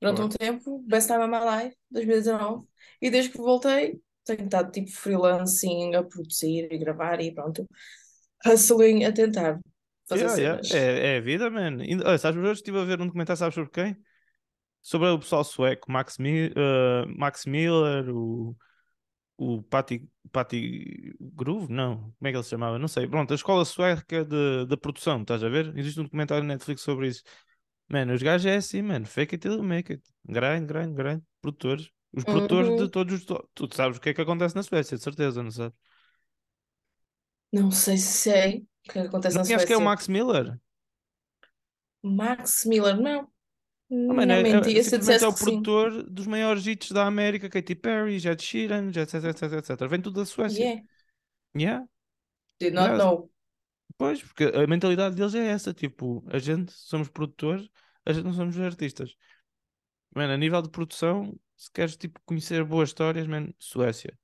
durante 0.00 0.22
um 0.22 0.28
Forte. 0.28 0.38
tempo, 0.38 0.82
Best 0.86 1.08
Time 1.08 1.20
of 1.24 1.30
My 1.30 1.64
Life, 1.64 1.76
2019. 1.90 2.66
E 3.00 3.10
desde 3.10 3.32
que 3.32 3.38
voltei, 3.38 4.00
tenho 4.24 4.44
estado 4.44 4.70
tipo 4.72 4.90
freelancing, 4.90 5.94
a 5.94 6.02
produzir 6.04 6.68
e 6.72 6.78
gravar 6.78 7.20
e 7.20 7.34
pronto, 7.34 7.68
hustling 8.44 9.04
a 9.04 9.12
tentar 9.12 9.60
fazer 10.16 10.28
Yeah, 10.28 10.36
yeah. 10.36 10.60
É, 10.70 11.14
é 11.14 11.18
a 11.18 11.20
vida, 11.20 11.50
man. 11.50 11.78
Olha, 12.04 12.18
sabes, 12.18 12.38
hoje 12.40 12.52
estive 12.60 12.78
a 12.78 12.84
ver 12.84 13.00
um 13.00 13.06
documentário, 13.06 13.38
sabes 13.38 13.54
sobre 13.54 13.70
quem? 13.70 13.96
Sobre 14.82 15.08
o 15.08 15.18
pessoal 15.20 15.44
sueco, 15.44 15.90
Max, 15.92 16.18
Mi- 16.18 16.52
eh, 16.56 17.06
Max 17.18 17.46
Miller, 17.46 18.08
o, 18.14 18.56
o 19.38 19.62
Patty, 19.64 20.08
Patty 20.32 21.14
Groove? 21.20 21.72
Não, 21.72 21.98
como 22.18 22.28
é 22.28 22.30
que 22.32 22.36
ele 22.38 22.44
se 22.44 22.50
chamava? 22.50 22.78
Não 22.78 22.88
sei. 22.88 23.06
Pronto, 23.08 23.32
a 23.32 23.36
escola 23.36 23.64
sueca 23.64 24.24
de, 24.24 24.66
de 24.66 24.76
produção, 24.78 25.22
estás 25.22 25.44
a 25.44 25.48
ver? 25.48 25.76
Existe 25.78 26.00
um 26.00 26.04
documentário 26.04 26.44
na 26.44 26.54
Netflix 26.54 26.82
sobre 26.82 27.08
isso. 27.08 27.22
Mano, 27.88 28.14
os 28.14 28.22
gajos 28.22 28.46
é 28.46 28.56
assim, 28.56 28.82
mano. 28.82 29.06
Fake 29.06 29.36
it 29.36 29.42
till 29.42 29.54
you 29.58 29.62
make 29.64 29.92
it. 29.92 30.02
Grind, 30.26 30.66
grind, 30.68 30.94
grind. 30.96 31.22
Produtores. 31.42 31.90
Os 32.12 32.24
produtores 32.24 32.74
de 32.74 32.88
Uhum. 32.88 32.90
todos 32.90 33.14
os. 33.14 33.24
Tu 33.54 33.68
sabes 33.74 33.98
o 33.98 34.00
que 34.00 34.10
é 34.10 34.14
que 34.14 34.22
acontece 34.22 34.54
na 34.56 34.62
Suécia, 34.62 34.96
de 34.96 35.02
certeza, 35.04 35.42
não 35.42 35.50
sabes? 35.50 35.76
Não 37.52 37.70
sei 37.70 37.96
se 37.98 38.12
sei 38.12 38.66
que 38.90 38.98
é 38.98 39.02
que 39.02 39.08
acontece 39.08 39.36
Não 39.36 39.42
na 39.42 39.46
conheces 39.46 39.66
quem 39.66 39.74
é 39.74 39.78
o 39.78 39.80
Suécia. 39.80 39.84
Max 39.90 40.08
Miller? 40.08 40.58
Max 42.02 42.64
Miller, 42.66 42.96
não. 43.00 43.28
Ah, 44.08 44.14
mano, 44.14 44.26
Não 44.26 44.34
é, 44.34 44.42
menti, 44.42 44.78
é- 44.78 44.82
se 44.82 44.94
é 44.96 45.28
o 45.28 45.32
que 45.32 45.38
sim. 45.38 45.44
produtor 45.44 46.02
dos 46.10 46.26
maiores 46.26 46.66
hits 46.66 46.90
da 46.92 47.06
América, 47.06 47.48
Katy 47.48 47.74
Perry, 47.74 48.16
Ed 48.16 48.42
Sheeran, 48.42 48.88
etc, 48.88 49.14
etc, 49.24 49.52
etc. 49.54 49.88
Vem 49.88 50.00
tudo 50.00 50.20
da 50.20 50.26
Suécia. 50.26 50.62
Yeah, 50.62 50.82
Yeah, 51.56 51.86
did 52.58 52.74
not 52.74 52.90
yeah. 52.90 52.98
know. 52.98 53.30
Pois, 53.98 54.22
porque 54.22 54.44
a 54.44 54.66
mentalidade 54.66 55.14
deles 55.16 55.34
é 55.34 55.46
essa, 55.48 55.72
tipo, 55.74 56.24
a 56.28 56.38
gente 56.38 56.72
somos 56.72 57.08
produtores, 57.08 57.68
a 58.04 58.12
gente 58.12 58.24
não 58.24 58.32
somos 58.32 58.58
artistas. 58.58 59.14
Mano, 60.14 60.32
a 60.32 60.36
nível 60.36 60.62
de 60.62 60.70
produção, 60.70 61.38
se 61.56 61.70
queres 61.72 61.96
tipo 61.96 62.20
conhecer 62.24 62.64
boas 62.64 62.90
histórias, 62.90 63.26
mano, 63.26 63.54
Suécia. 63.58 64.18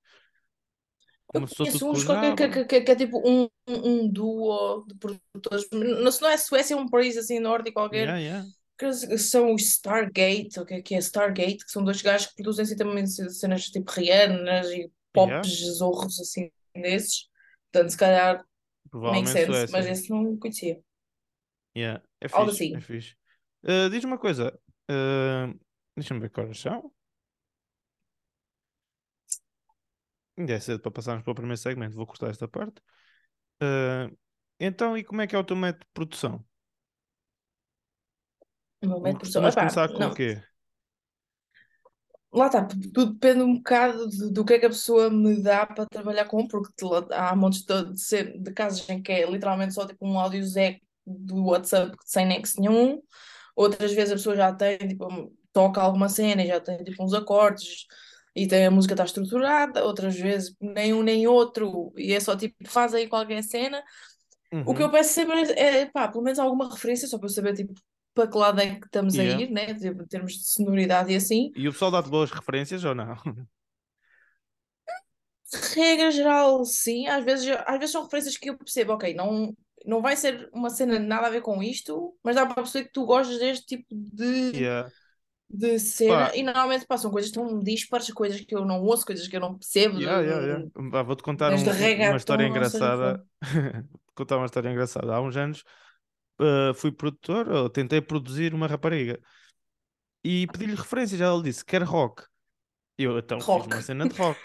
Eu 1.34 1.40
Começou 1.40 1.66
tudo 1.66 1.78
conheço 1.78 1.90
uns 1.90 2.04
que, 2.34 2.48
que, 2.48 2.64
que, 2.64 2.80
que 2.80 2.90
é 2.90 2.96
tipo 2.96 3.22
um, 3.28 3.48
um, 3.68 4.08
duo 4.08 4.84
de 4.86 4.94
produtores. 4.94 5.68
Não, 5.70 6.10
se 6.10 6.22
não 6.22 6.30
é 6.30 6.36
Suécia, 6.38 6.74
é 6.74 6.76
um 6.76 6.88
país 6.88 7.18
assim 7.18 7.38
nórdico 7.38 7.74
qualquer. 7.74 8.08
Yeah, 8.08 8.18
yeah. 8.18 8.48
Que 8.78 9.18
são 9.18 9.52
os 9.52 9.62
Stargate, 9.62 10.58
o 10.58 10.64
que 10.64 10.74
é 10.74 10.82
que 10.82 10.94
é 10.94 10.98
Stargate? 10.98 11.64
Que 11.64 11.70
são 11.70 11.84
dois 11.84 12.00
gajos 12.00 12.28
que 12.28 12.36
produzem 12.36 12.62
assim 12.62 12.76
também 12.76 13.06
cenas 13.06 13.64
tipo 13.64 13.90
Rihannas 13.90 14.70
e 14.70 14.90
Yeah. 15.16 15.40
pops 15.40 15.78
zorros 15.78 16.20
assim 16.20 16.50
desses. 16.74 17.28
Portanto, 17.72 17.90
se 17.90 17.96
calhar 17.96 18.36
make 18.36 18.90
Provavelmente 18.90 19.30
sense, 19.30 19.72
mas 19.72 19.86
esse 19.86 20.10
não 20.10 20.36
conhecia. 20.36 20.80
Yeah. 21.76 22.02
É 22.20 22.28
Algo 22.32 22.52
fixe, 22.52 22.74
é 22.74 22.76
assim. 22.76 22.80
fixe. 22.80 23.16
Uh, 23.64 23.90
diz-me 23.90 24.12
uma 24.12 24.18
coisa. 24.18 24.58
uh, 24.90 25.58
deixa-me 25.96 26.20
ver 26.20 26.30
horas 26.36 26.58
são. 26.58 26.92
Ainda 30.38 30.52
é 30.52 30.60
cedo 30.60 30.80
para 30.80 30.92
passarmos 30.92 31.24
para 31.24 31.32
o 31.32 31.34
primeiro 31.34 31.60
segmento. 31.60 31.96
Vou 31.96 32.06
cortar 32.06 32.30
esta 32.30 32.46
parte. 32.46 32.80
Uh, 33.60 34.16
então, 34.60 34.96
e 34.96 35.02
como 35.02 35.20
é 35.20 35.26
que 35.26 35.34
é 35.34 35.38
o 35.38 35.42
teu 35.42 35.56
método 35.56 35.84
de 35.84 35.90
produção? 35.92 36.44
O 38.80 38.86
meu 38.86 39.00
método 39.00 39.24
de 39.24 39.32
produção. 39.32 39.52
Começar 39.52 39.88
com 39.88 39.96
o 39.96 39.98
não. 39.98 40.14
quê? 40.14 40.40
Lá 42.30 42.46
está, 42.46 42.64
tudo 42.64 43.14
depende 43.14 43.42
um 43.42 43.56
bocado 43.56 44.08
de- 44.08 44.30
do 44.30 44.44
que 44.44 44.52
é 44.52 44.58
que 44.58 44.66
a 44.66 44.70
pessoa 44.70 45.10
me 45.10 45.42
dá 45.42 45.66
para 45.66 45.86
trabalhar 45.86 46.26
com, 46.26 46.46
porque 46.46 46.70
há 47.10 47.34
montes 47.34 47.64
de, 47.64 47.94
de, 47.94 48.38
de 48.38 48.52
casos 48.52 48.88
em 48.88 49.02
que 49.02 49.10
é 49.10 49.28
literalmente 49.28 49.74
só 49.74 49.86
tipo 49.86 50.06
um 50.06 50.20
áudio 50.20 50.46
Zé 50.46 50.78
do 51.06 51.46
WhatsApp 51.46 51.96
sem 52.04 52.26
nexo 52.26 52.60
nenhum, 52.60 53.00
outras 53.56 53.92
vezes 53.92 54.12
a 54.12 54.16
pessoa 54.16 54.36
já 54.36 54.52
tem, 54.52 54.76
tipo, 54.76 55.32
toca 55.54 55.80
alguma 55.80 56.08
cena 56.10 56.44
e 56.44 56.48
já 56.48 56.60
tem 56.60 56.76
tipo 56.84 57.02
uns 57.02 57.14
acordes 57.14 57.86
e 58.44 58.48
tem, 58.48 58.66
a 58.66 58.70
música 58.70 58.94
está 58.94 59.04
estruturada, 59.04 59.84
outras 59.84 60.16
vezes 60.18 60.54
nem 60.60 60.92
um 60.94 61.02
nem 61.02 61.26
outro, 61.26 61.92
e 61.96 62.12
é 62.12 62.20
só 62.20 62.36
tipo, 62.36 62.56
faz 62.68 62.94
aí 62.94 63.08
qualquer 63.08 63.42
cena. 63.42 63.82
O 64.64 64.74
que 64.74 64.82
eu 64.82 64.90
Uhum. 64.90 64.92
peço 64.92 65.14
sempre 65.14 65.34
é, 65.54 65.80
é, 65.82 65.86
pá, 65.86 66.08
pelo 66.08 66.24
menos 66.24 66.38
alguma 66.38 66.70
referência, 66.70 67.08
só 67.08 67.18
para 67.18 67.26
eu 67.28 67.32
saber 67.32 67.54
tipo, 67.54 67.74
para 68.14 68.28
que 68.30 68.36
lado 68.38 68.60
é 68.60 68.76
que 68.80 68.86
estamos 68.86 69.18
a 69.18 69.24
Yeah. 69.24 69.26
ir, 69.26 69.50
né? 69.50 69.74
Tipo, 69.74 70.02
em 70.02 70.06
termos 70.08 70.34
de 70.34 70.44
sonoridade 70.52 71.12
e 71.12 71.16
assim. 71.16 71.52
E 71.54 71.68
o 71.68 71.72
pessoal 71.72 71.90
dá-te 71.90 72.08
boas 72.08 72.30
referências 72.30 72.84
ou 72.84 72.94
não? 72.94 73.14
Regra 75.74 76.10
geral, 76.10 76.64
sim. 76.64 77.06
Às 77.06 77.24
vezes, 77.24 77.48
às 77.66 77.78
vezes 77.78 77.92
são 77.92 78.02
referências 78.04 78.36
que 78.36 78.50
eu 78.50 78.58
percebo, 78.58 78.92
ok, 78.92 79.14
não, 79.14 79.56
não 79.86 80.02
vai 80.02 80.16
ser 80.16 80.48
uma 80.52 80.68
cena 80.70 80.98
nada 80.98 81.26
a 81.26 81.30
ver 81.30 81.40
com 81.42 81.62
isto, 81.62 82.14
mas 82.22 82.36
dá 82.36 82.44
para 82.46 82.56
perceber 82.56 82.86
que 82.86 82.92
tu 82.92 83.06
gostas 83.06 83.38
deste 83.38 83.66
tipo 83.66 83.86
de, 83.90 84.52
Yeah. 84.52 84.90
De 85.50 85.78
cena. 85.78 86.26
Pá, 86.28 86.36
E 86.36 86.42
normalmente 86.42 86.86
passam 86.86 87.10
coisas 87.10 87.30
tão 87.30 87.58
dispares, 87.60 88.12
coisas 88.12 88.40
que 88.40 88.54
eu 88.54 88.64
não 88.64 88.82
ouço, 88.82 89.06
coisas 89.06 89.26
que 89.26 89.36
eu 89.36 89.40
não 89.40 89.54
percebo, 89.58 89.98
yeah, 90.00 90.20
yeah, 90.22 90.46
yeah. 90.46 90.64
Vá, 90.90 91.02
Vou-te 91.02 91.22
contar 91.22 91.52
um- 91.52 91.56
um- 91.56 92.08
uma 92.08 92.16
história 92.16 92.46
engraçada. 92.46 93.24
Contar 94.14 94.36
uma 94.36 94.46
história 94.46 94.68
engraçada. 94.68 95.14
Há 95.14 95.20
uns 95.20 95.36
anos 95.36 95.62
uh, 96.40 96.74
fui 96.74 96.90
produtor, 96.90 97.48
ou 97.48 97.70
tentei 97.70 98.00
produzir 98.00 98.52
uma 98.52 98.66
rapariga 98.66 99.20
e 100.24 100.46
pedi-lhe 100.48 100.74
referências. 100.74 101.20
Ela 101.20 101.42
disse: 101.42 101.64
quer 101.64 101.82
rock. 101.82 102.24
Eu 102.96 103.18
então 103.18 103.40
fiz 103.40 103.66
uma 103.66 103.80
cena 103.80 104.08
de 104.08 104.16
rock. 104.16 104.40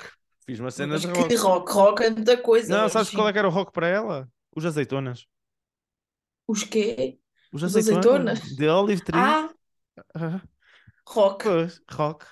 Fiz 0.45 0.59
uma 0.59 0.71
cena 0.71 0.93
Mas 0.93 1.01
de 1.01 1.07
rock. 1.07 1.35
rock? 1.37 1.71
Rock 1.71 2.03
é 2.03 2.09
muita 2.11 2.37
coisa, 2.37 2.73
Não, 2.75 2.83
mas 2.83 2.91
sabes 2.91 3.09
qual 3.11 3.27
é 3.27 3.33
que 3.33 3.39
era 3.39 3.47
o 3.47 3.51
rock 3.51 3.71
para 3.71 3.87
ela? 3.87 4.29
Os 4.55 4.65
azeitonas. 4.65 5.25
Os 6.47 6.63
quê? 6.63 7.19
Os 7.51 7.63
Os 7.63 7.75
azeitonas. 7.75 8.39
azeitonas? 8.39 8.57
De 8.57 8.67
Olive 8.69 9.01
Tree. 9.03 9.19
Ah, 9.19 9.49
Ah, 10.15 10.41
rock. 11.05 11.43
pois, 11.43 11.81
rock. 11.91 12.25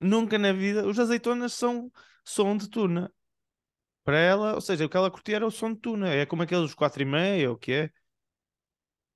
Nunca 0.00 0.38
na 0.38 0.52
vida. 0.52 0.86
Os 0.86 0.98
azeitonas 0.98 1.54
são 1.54 1.90
som 2.24 2.56
de 2.56 2.68
tuna. 2.70 3.12
Para 4.04 4.18
ela, 4.18 4.54
ou 4.54 4.60
seja, 4.60 4.86
o 4.86 4.90
que 4.90 4.96
ela 4.96 5.10
curtia 5.10 5.36
era 5.36 5.46
o 5.46 5.50
som 5.50 5.72
de 5.74 5.80
tuna. 5.80 6.10
É 6.10 6.26
como 6.26 6.42
aqueles 6.42 6.74
4 6.74 7.02
e 7.02 7.06
meia, 7.06 7.52
o 7.52 7.58
que 7.58 7.72
é? 7.72 7.90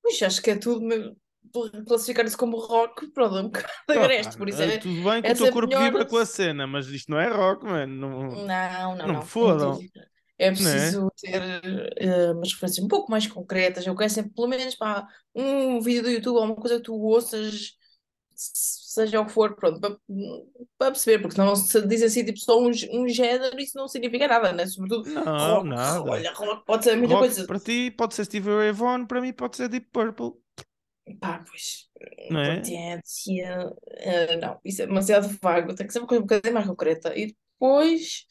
Puxa, 0.03 0.27
acho 0.27 0.43
que 0.43 0.51
é 0.51 0.57
tudo 0.59 0.81
mesmo. 0.83 1.17
Classificar 1.87 2.25
isso 2.27 2.37
como 2.39 2.59
rock, 2.59 3.11
pronto, 3.13 3.37
é 3.37 3.41
um 3.41 3.45
bocado 3.49 3.69
agreste, 3.89 4.37
por 4.37 4.49
isso 4.49 4.63
eh, 4.63 4.75
é, 4.75 4.79
tudo 4.79 5.03
bem 5.03 5.23
que 5.23 5.31
é 5.31 5.33
o 5.33 5.37
teu 5.37 5.49
corpo 5.51 5.75
melhor. 5.75 5.83
vibra 5.83 6.07
com 6.07 6.17
a 6.17 6.27
cena, 6.27 6.67
mas 6.67 6.87
isto 6.89 7.11
não 7.11 7.19
é 7.21 7.29
rock, 7.29 7.65
mano. 7.65 7.95
Não, 7.97 8.47
Não, 8.47 8.97
não, 8.97 9.09
não 9.09 9.15
não. 9.15 9.23
fodam, 9.23 9.79
É 10.39 10.51
né? 10.51 10.53
preciso 10.53 11.11
ter 11.17 11.43
eh, 11.99 12.33
umas 12.33 12.53
referências 12.53 12.85
um 12.85 12.89
pouco 12.89 13.11
mais 13.11 13.27
concretas. 13.27 13.87
Eu 13.87 13.95
quero 13.97 14.11
sempre, 14.11 14.33
pelo 14.33 14.49
menos, 14.49 14.75
pá, 14.75 15.07
um 15.35 15.81
vídeo 15.81 16.03
do 16.03 16.11
YouTube 16.11 16.37
ou 16.39 16.45
uma 16.45 16.57
coisa 16.57 16.77
que 16.77 16.83
tu 16.85 16.95
ouças, 16.95 17.73
seja 18.41 19.21
o 19.21 19.27
que 19.27 19.33
for, 19.33 19.55
pronto, 19.55 19.81
para, 19.81 19.97
para 20.79 20.91
perceber, 20.93 21.19
porque 21.21 21.35
senão 21.35 21.55
se 21.55 21.87
diz 21.87 22.03
assim, 22.03 22.25
tipo, 22.25 22.39
só 22.39 22.59
um, 22.61 22.71
um 22.93 23.09
género, 23.09 23.59
isso 23.61 23.77
não 23.77 23.87
significa 23.87 24.27
nada, 24.27 24.53
né? 24.53 24.67
Sobretudo 24.67 25.09
Não, 25.11 25.25
rock. 25.57 25.69
nada. 25.69 26.03
Olha, 26.03 26.33
rock 26.33 26.65
pode 26.65 26.85
ser 26.85 26.97
muita 26.97 27.17
coisa. 27.19 27.47
para 27.47 27.61
ti 27.61 27.91
pode 27.91 28.15
ser 28.15 28.25
Stevie 28.25 28.51
Ray 28.51 28.73
Vaughan, 28.73 29.07
para 29.07 29.21
mim 29.21 29.33
pode 29.33 29.57
ser 29.57 29.69
Deep 29.69 29.89
Purple, 29.93 30.33
Pá, 31.21 31.45
pois, 31.49 31.89
não 32.31 32.41
é? 32.41 32.57
potência, 32.61 33.73
eh, 33.99 34.37
não, 34.37 34.61
isso 34.65 34.83
é 34.83 34.87
demasiado 34.87 35.29
vago, 35.43 35.75
tem 35.75 35.87
que 35.87 35.93
ser 35.93 35.99
uma 35.99 36.07
coisa 36.07 36.23
um 36.23 36.27
bocadinho 36.27 36.55
mais 36.55 36.67
concreta. 36.67 37.13
E 37.19 37.35
depois, 37.35 38.27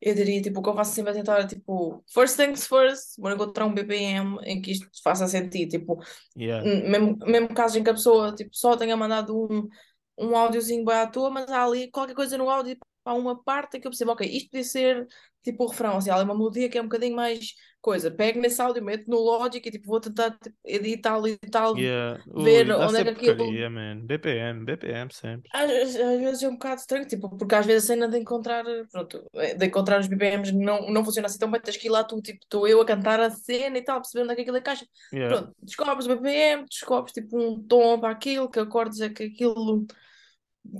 eu 0.00 0.14
diria, 0.14 0.40
tipo, 0.42 0.60
o 0.60 0.62
que 0.62 0.68
eu 0.68 0.74
faço 0.74 0.94
sempre 0.94 1.12
é 1.12 1.14
tentar, 1.14 1.46
tipo, 1.46 2.04
first 2.12 2.36
things 2.36 2.66
first, 2.66 3.16
vou 3.18 3.30
encontrar 3.32 3.66
um 3.66 3.74
BPM 3.74 4.38
em 4.44 4.60
que 4.60 4.72
isto 4.72 4.88
faça 5.02 5.26
sentido, 5.28 5.70
tipo, 5.70 6.02
Yeah. 6.36 6.62
hum, 6.62 6.90
mesmo, 6.90 7.16
mesmo 7.26 7.54
caso 7.54 7.78
em 7.78 7.84
que 7.84 7.90
a 7.90 7.94
pessoa, 7.94 8.34
tipo, 8.34 8.50
só 8.54 8.76
tenha 8.76 8.96
mandado 8.96 9.36
um, 9.36 9.68
um 10.18 10.36
áudiozinho 10.36 10.84
bem 10.84 10.96
à 10.96 11.06
toa, 11.06 11.30
mas 11.30 11.50
há 11.50 11.64
ali 11.64 11.90
qualquer 11.90 12.14
coisa 12.14 12.38
no 12.38 12.50
áudio, 12.50 12.76
há 13.10 13.14
uma 13.14 13.42
parte 13.42 13.76
em 13.76 13.80
que 13.80 13.86
eu 13.86 13.90
percebo, 13.90 14.12
ok, 14.12 14.28
isto 14.28 14.50
podia 14.50 14.64
ser, 14.64 15.06
tipo, 15.42 15.64
o 15.64 15.68
refrão, 15.68 15.96
assim, 15.96 16.10
há 16.10 16.14
ali 16.14 16.24
uma 16.24 16.36
melodia 16.36 16.68
que 16.68 16.78
é 16.78 16.80
um 16.80 16.84
bocadinho 16.84 17.16
mais 17.16 17.54
coisa, 17.80 18.10
pego 18.10 18.38
nesse 18.40 18.60
áudio, 18.60 18.84
meto 18.84 19.08
no 19.08 19.18
Logic 19.18 19.66
e, 19.66 19.70
tipo, 19.72 19.86
vou 19.86 20.00
tentar, 20.00 20.30
tipo, 20.38 20.54
editá-lo 20.64 21.26
e 21.26 21.36
tal, 21.38 21.76
Yeah. 21.78 22.22
ver 22.26 22.66
Ui, 22.68 22.72
onde 22.72 22.98
é 22.98 23.04
que 23.04 23.10
aquilo 23.10 23.36
porcaria, 23.36 23.70
man. 23.70 24.00
BPM, 24.04 24.64
BPM 24.66 25.10
sempre. 25.12 25.48
às, 25.52 25.70
às 25.96 26.20
vezes 26.20 26.42
é 26.42 26.48
um 26.48 26.52
bocado 26.52 26.80
estranho, 26.80 27.06
tipo, 27.06 27.28
porque 27.38 27.54
às 27.54 27.64
vezes 27.64 27.84
a 27.84 27.94
cena 27.94 28.06
de 28.08 28.18
encontrar, 28.18 28.64
pronto, 28.92 29.24
de 29.56 29.66
encontrar 29.66 29.98
os 30.00 30.06
BPMs 30.06 30.52
não, 30.52 30.90
não 30.90 31.02
funciona 31.04 31.26
assim 31.26 31.38
tão 31.38 31.50
bem, 31.50 31.60
tens 31.60 31.78
que 31.78 31.86
ir 31.88 31.90
lá 31.90 32.04
tu, 32.04 32.20
tipo, 32.20 32.40
estou 32.42 32.68
eu 32.68 32.80
a 32.82 32.84
cantar 32.84 33.18
a 33.18 33.30
cena 33.30 33.78
e 33.78 33.82
tal, 33.82 34.00
perceber 34.00 34.24
onde 34.24 34.32
é 34.32 34.34
que 34.36 34.42
aquilo 34.42 34.58
encaixa. 34.58 34.86
Yeah. 35.12 35.34
Pronto, 35.36 35.56
descobres 35.62 36.06
o 36.06 36.16
BPM, 36.16 36.66
descobres 36.68 37.14
tipo 37.14 37.38
um 37.40 37.62
tom 37.66 37.98
para 37.98 38.10
aquilo, 38.10 38.50
que 38.50 38.60
acordes 38.60 39.00
é 39.00 39.08
que 39.08 39.24
aquilo, 39.24 39.86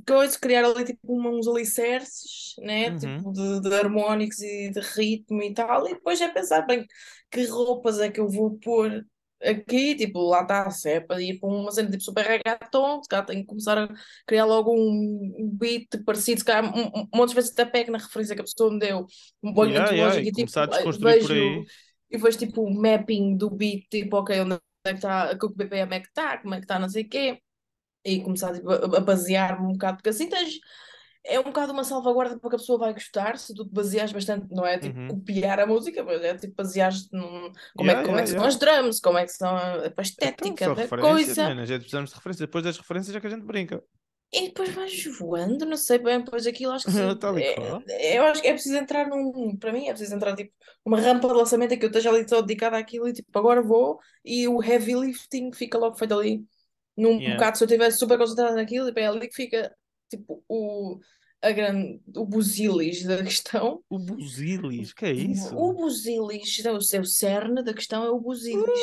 coisa, 0.06 0.38
criar 0.38 0.64
ali 0.64 0.84
tipo 0.84 1.00
uns 1.28 1.46
alicerces, 1.48 2.54
né, 2.58 2.90
Uhum. 2.90 2.96
tipo 2.96 3.32
de, 3.32 3.60
de 3.60 3.74
harmónicos 3.74 4.40
e 4.40 4.70
de 4.70 4.80
ritmo 4.80 5.42
e 5.42 5.54
tal, 5.54 5.86
e 5.88 5.94
depois 5.94 6.20
é 6.20 6.28
pensar, 6.28 6.62
bem, 6.66 6.86
que 7.30 7.44
roupas 7.46 7.98
é 8.00 8.10
que 8.10 8.20
eu 8.20 8.28
vou 8.28 8.58
pôr 8.58 9.04
aqui, 9.42 9.94
tipo, 9.94 10.20
lá 10.28 10.42
está, 10.42 10.68
é 10.86 11.00
para 11.00 11.20
ir 11.22 11.38
para 11.40 11.48
uma 11.48 11.72
cena 11.72 11.90
tipo 11.90 12.02
super 12.02 12.24
reggaeton, 12.26 13.02
se 13.02 13.08
calhar 13.08 13.24
tenho 13.26 13.40
que 13.40 13.46
começar 13.46 13.78
a 13.78 13.88
criar 14.26 14.44
logo 14.44 14.72
um 14.74 15.34
um 15.38 15.50
beat 15.56 15.88
parecido, 16.04 16.40
se 16.40 16.44
calhar 16.44 16.64
um, 16.76 16.82
um, 16.88 17.02
um 17.04 17.08
monte 17.18 17.30
de 17.30 17.34
vezes 17.36 17.52
até 17.52 17.64
pego 17.64 17.90
na 17.92 17.98
referência 17.98 18.34
que 18.34 18.42
a 18.42 18.44
pessoa 18.44 18.70
me 18.72 18.78
deu, 18.78 19.06
me 19.42 19.54
ponho 19.54 19.72
Yeah, 19.72 19.90
yeah, 19.92 20.16
e 20.18 20.30
e 20.30 20.32
tipo, 20.32 20.52
a 20.56 20.66
eh, 20.72 20.86
desconstruir 20.86 21.16
por 21.18 21.32
vejo, 21.32 21.32
aí. 21.32 21.70
e 22.10 22.18
vejo 22.18 22.38
tipo 22.38 22.62
o 22.62 22.70
mapping 22.74 23.36
do 23.36 23.50
beat, 23.50 23.86
tipo, 23.90 24.16
ok, 24.18 24.40
onde 24.40 24.54
é 24.84 24.90
que 24.92 24.96
está, 24.96 25.36
que 25.38 25.48
BPM 25.54 25.94
é 25.96 26.00
que 26.00 26.08
está, 26.08 26.38
como 26.38 26.54
é 26.54 26.58
que 26.58 26.64
está, 26.64 26.78
não 26.78 26.88
sei 26.88 27.04
o 27.04 27.08
quê, 27.08 27.40
e 28.04 28.22
começar 28.22 28.54
tipo, 28.54 28.70
a, 28.70 28.76
a 28.98 29.00
basear-me 29.00 29.66
um 29.66 29.72
bocado, 29.72 29.96
porque 29.98 30.10
assim 30.10 30.28
tens 30.28 30.58
é 31.24 31.38
um 31.38 31.44
bocado 31.44 31.72
uma 31.72 31.84
salvaguarda 31.84 32.38
para 32.38 32.50
que 32.50 32.56
a 32.56 32.58
pessoa 32.58 32.78
vai 32.78 32.92
gostar, 32.94 33.38
se 33.38 33.54
tu 33.54 33.64
te 33.66 33.72
baseares 33.74 34.12
bastante, 34.12 34.46
não 34.54 34.66
é 34.66 34.78
tipo 34.78 34.98
Uhum. 34.98 35.06
copiar 35.06 35.60
a 35.60 35.66
música, 35.66 36.02
mas 36.04 36.22
é 36.22 36.34
tipo 36.36 36.54
baseares 36.56 37.08
num, 37.12 37.52
como, 37.76 37.90
é, 37.90 37.94
Yeah, 37.94 38.02
que- 38.02 38.04
como 38.04 38.18
é 38.18 38.22
yeah, 38.22 38.24
que 38.24 38.30
são 38.30 38.44
yeah. 38.44 38.46
as 38.46 38.56
drums, 38.58 39.00
como 39.00 39.18
é 39.18 39.24
que 39.26 39.32
são 39.32 39.50
a, 39.56 39.86
a 39.96 40.02
Então, 40.18 40.56
estética 40.56 40.56
são 40.56 40.74
da 40.74 40.88
coisa, 40.88 41.34
mano. 41.36 41.60
A 41.62 41.64
gente 41.66 41.80
precisamos 41.80 42.10
de 42.10 42.16
referências. 42.16 42.46
Depois 42.46 42.64
das 42.64 42.78
referências 42.78 43.16
é 43.16 43.20
que 43.20 43.26
a 43.26 43.30
gente 43.30 43.44
brinca. 43.46 43.82
e 44.32 44.48
depois 44.48 44.70
vais 44.74 45.04
voando, 45.18 45.66
não 45.66 45.76
sei 45.76 45.98
bem, 45.98 46.22
depois 46.22 46.46
aquilo 46.46 46.72
acho 46.72 46.86
que 46.88 47.18
é, 47.34 47.54
qual. 47.54 47.84
é- 47.88 48.18
eu 48.18 48.24
acho 48.26 48.40
que 48.40 48.46
é 48.48 48.52
preciso 48.52 48.76
entrar 48.76 49.08
num, 49.08 49.56
para 49.56 49.72
mim 49.72 49.86
é 49.88 49.90
preciso 49.90 50.14
entrar 50.14 50.36
tipo 50.36 50.52
uma 50.84 51.00
rampa 51.00 51.26
de 51.28 51.34
lançamento 51.34 51.72
em 51.72 51.78
que 51.78 51.84
eu 51.84 51.88
esteja 51.88 52.10
ali 52.10 52.28
só 52.28 52.40
dedicada 52.40 52.78
àquilo 52.78 53.08
e 53.08 53.12
tipo 53.12 53.36
agora 53.38 53.60
vou 53.62 53.98
e 54.24 54.46
o 54.48 54.62
heavy 54.62 54.94
lifting 54.94 55.52
fica 55.52 55.76
logo 55.78 55.96
feito 55.96 56.14
ali 56.14 56.46
num 57.00 57.18
Yeah. 57.18 57.34
bocado, 57.34 57.58
se 57.58 57.64
eu 57.64 57.66
estiver 57.66 57.90
super 57.90 58.18
concentrada 58.18 58.54
naquilo, 58.54 58.88
e 58.88 59.00
é 59.00 59.06
ali 59.06 59.28
que 59.28 59.34
fica 59.34 59.74
tipo 60.08 60.42
o, 60.48 60.98
a 61.42 61.50
grande, 61.52 62.00
o 62.16 62.24
busilis 62.26 63.04
da 63.04 63.22
questão. 63.22 63.82
O 63.88 63.98
busilis, 63.98 64.92
que 64.92 65.06
é 65.06 65.12
O 65.12 65.14
isso? 65.14 65.54
busilis, 65.74 66.64
o 66.66 66.80
seu 66.80 67.04
cerne 67.04 67.62
da 67.62 67.72
questão 67.72 68.04
é 68.04 68.10
o 68.10 68.20
busilis. 68.20 68.80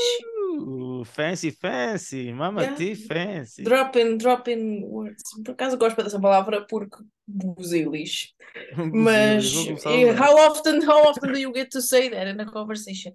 Uh, 0.60 1.04
fancy, 1.06 1.52
fancy. 1.52 2.34
Mama 2.34 2.64
Yeah. 2.64 2.96
Fancy. 3.08 3.64
Drop 3.64 4.00
in, 4.00 4.18
drop 4.18 4.50
in 4.50 4.84
words. 4.86 5.24
Por 5.46 5.52
acaso 5.52 5.78
gosto 5.78 6.02
dessa 6.02 6.20
palavra 6.20 6.66
porque 6.68 6.98
busilis. 7.28 8.34
Mas 8.92 9.54
eh, 9.86 10.12
how 10.14 10.36
often, 10.50 10.82
how 10.82 11.10
often 11.10 11.32
do 11.32 11.38
you 11.38 11.54
get 11.54 11.70
to 11.70 11.82
say 11.82 12.10
that 12.10 12.28
in 12.28 12.40
a 12.40 12.46
conversation? 12.52 13.14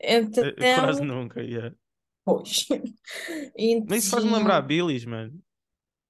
Eh, 0.00 0.22
Quase 0.22 1.02
Então, 1.02 1.04
nunca, 1.04 1.42
yeah. 1.42 1.74
Pois. 2.24 2.66
Mas 3.88 4.04
isso 4.04 4.10
faz-me 4.10 4.32
lembrar 4.32 4.62
Billys, 4.62 5.04
mano. 5.04 5.32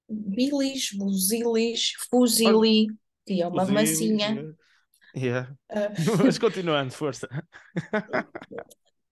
bilis, 0.09 0.91
busilis, 0.93 1.93
fuzili, 2.09 2.87
que 3.25 3.41
é 3.41 3.47
uma 3.47 3.65
massinha. 3.65 4.55
yeah. 5.15 5.55
Ah, 5.69 5.91
Mas 6.23 6.37
continuando, 6.37 6.91
força. 6.91 7.27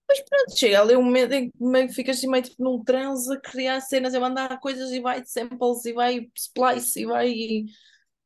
Mas 0.06 0.20
pronto, 0.28 0.56
chega 0.56 0.80
ali 0.80 0.96
um 0.96 1.02
momento 1.02 1.32
em 1.32 1.50
que 1.50 1.64
meio 1.64 1.88
que 1.88 1.94
ficas 1.94 2.18
assim 2.18 2.28
meio 2.28 2.44
tipo 2.44 2.62
num 2.62 2.84
transe 2.84 3.32
a 3.32 3.40
criar 3.40 3.80
cenas, 3.80 4.14
a 4.14 4.20
mandar 4.20 4.60
coisas 4.60 4.90
e 4.92 5.00
vai 5.00 5.22
de 5.22 5.30
samples 5.30 5.84
e 5.86 5.92
vai 5.92 6.30
splice 6.36 7.00
e 7.00 7.06
vai 7.06 7.64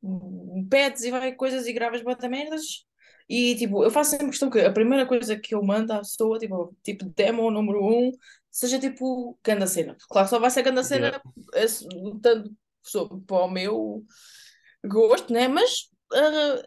hum, 0.02 0.66
pads 0.68 1.04
e 1.04 1.10
vai 1.10 1.32
coisas 1.32 1.66
e 1.66 1.72
gravas 1.72 2.02
bota 2.02 2.28
merdas. 2.28 2.87
E 3.28 3.54
tipo, 3.56 3.84
eu 3.84 3.90
faço 3.90 4.10
sempre 4.12 4.28
questão 4.28 4.50
que 4.50 4.60
a 4.60 4.72
primeira 4.72 5.06
coisa 5.06 5.38
que 5.38 5.54
eu 5.54 5.62
mando 5.62 5.92
à 5.92 5.98
pessoa, 5.98 6.38
tipo, 6.38 6.74
tipo 6.82 7.04
demo 7.10 7.50
número 7.50 7.84
um, 7.84 8.10
seja 8.50 8.78
tipo 8.78 9.38
ganda 9.44 9.66
cena. 9.66 9.96
Claro, 10.08 10.28
só 10.28 10.38
vai 10.38 10.50
ser 10.50 10.62
ganda 10.62 10.82
cena 10.82 11.20
Yeah. 11.54 11.68
tanto 12.22 12.54
para 13.26 13.44
o 13.44 13.50
meu 13.50 14.04
gosto, 14.84 15.32
né? 15.32 15.46
Mas 15.48 15.90
ah, 16.12 16.62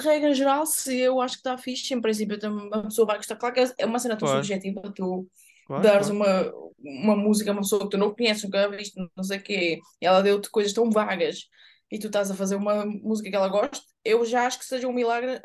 regra 0.00 0.34
geral, 0.34 0.66
se 0.66 0.96
eu 0.96 1.20
acho 1.20 1.34
que 1.34 1.40
está 1.40 1.58
fixe, 1.58 1.92
em 1.94 2.00
princípio 2.00 2.38
a 2.72 2.82
pessoa 2.82 3.06
vai 3.06 3.16
gostar. 3.16 3.36
Claro 3.36 3.54
que 3.54 3.74
é 3.78 3.86
uma 3.86 3.98
cena 3.98 4.16
tão 4.16 4.28
Claro, 4.28 4.44
subjetiva, 4.44 4.92
tu 4.94 5.26
claro, 5.66 5.82
dares 5.82 6.08
claro. 6.10 6.52
uma, 6.78 7.12
uma 7.12 7.16
música 7.16 7.50
a 7.50 7.52
uma 7.52 7.62
pessoa 7.62 7.82
que 7.82 7.90
tu 7.90 7.98
não 7.98 8.14
conheces, 8.14 8.44
nunca 8.44 8.68
viste, 8.70 8.94
não 9.16 9.24
sei 9.24 9.38
o 9.38 9.42
quê, 9.42 9.80
e 10.00 10.06
ela 10.06 10.22
deu-te 10.22 10.50
coisas 10.50 10.72
tão 10.72 10.90
vagas 10.90 11.48
e 11.90 11.98
tu 11.98 12.06
estás 12.08 12.30
a 12.30 12.34
fazer 12.34 12.56
uma 12.56 12.84
música 12.84 13.30
que 13.30 13.36
ela 13.36 13.48
gosta, 13.48 13.84
eu 14.04 14.24
já 14.24 14.46
acho 14.46 14.58
que 14.58 14.64
seja 14.64 14.88
um 14.88 14.92
milagre 14.92 15.40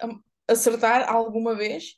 acertar 0.52 1.10
alguma 1.10 1.56
vez, 1.56 1.96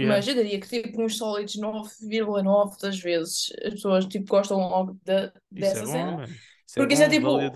mas 0.00 0.26
Yeah. 0.26 0.28
eu 0.28 0.34
diria 0.34 0.60
que 0.60 0.68
tipo 0.68 1.02
uns 1.02 1.16
sólidos 1.18 1.56
9,9 1.56 2.76
das 2.80 2.98
vezes 2.98 3.48
as 3.64 3.74
pessoas 3.74 4.06
tipo 4.06 4.26
gostam 4.28 4.58
logo 4.58 4.98
da 5.04 5.32
Isso 5.54 5.76
é 5.78 5.82
dessa 5.82 5.86
bom, 5.86 6.20
cena. 6.20 6.40
Isso 6.66 6.80
é 6.80 6.82
porque 6.82 6.94
isso 6.94 7.02
é 7.04 7.08
bom, 7.08 7.10
tipo. 7.10 7.52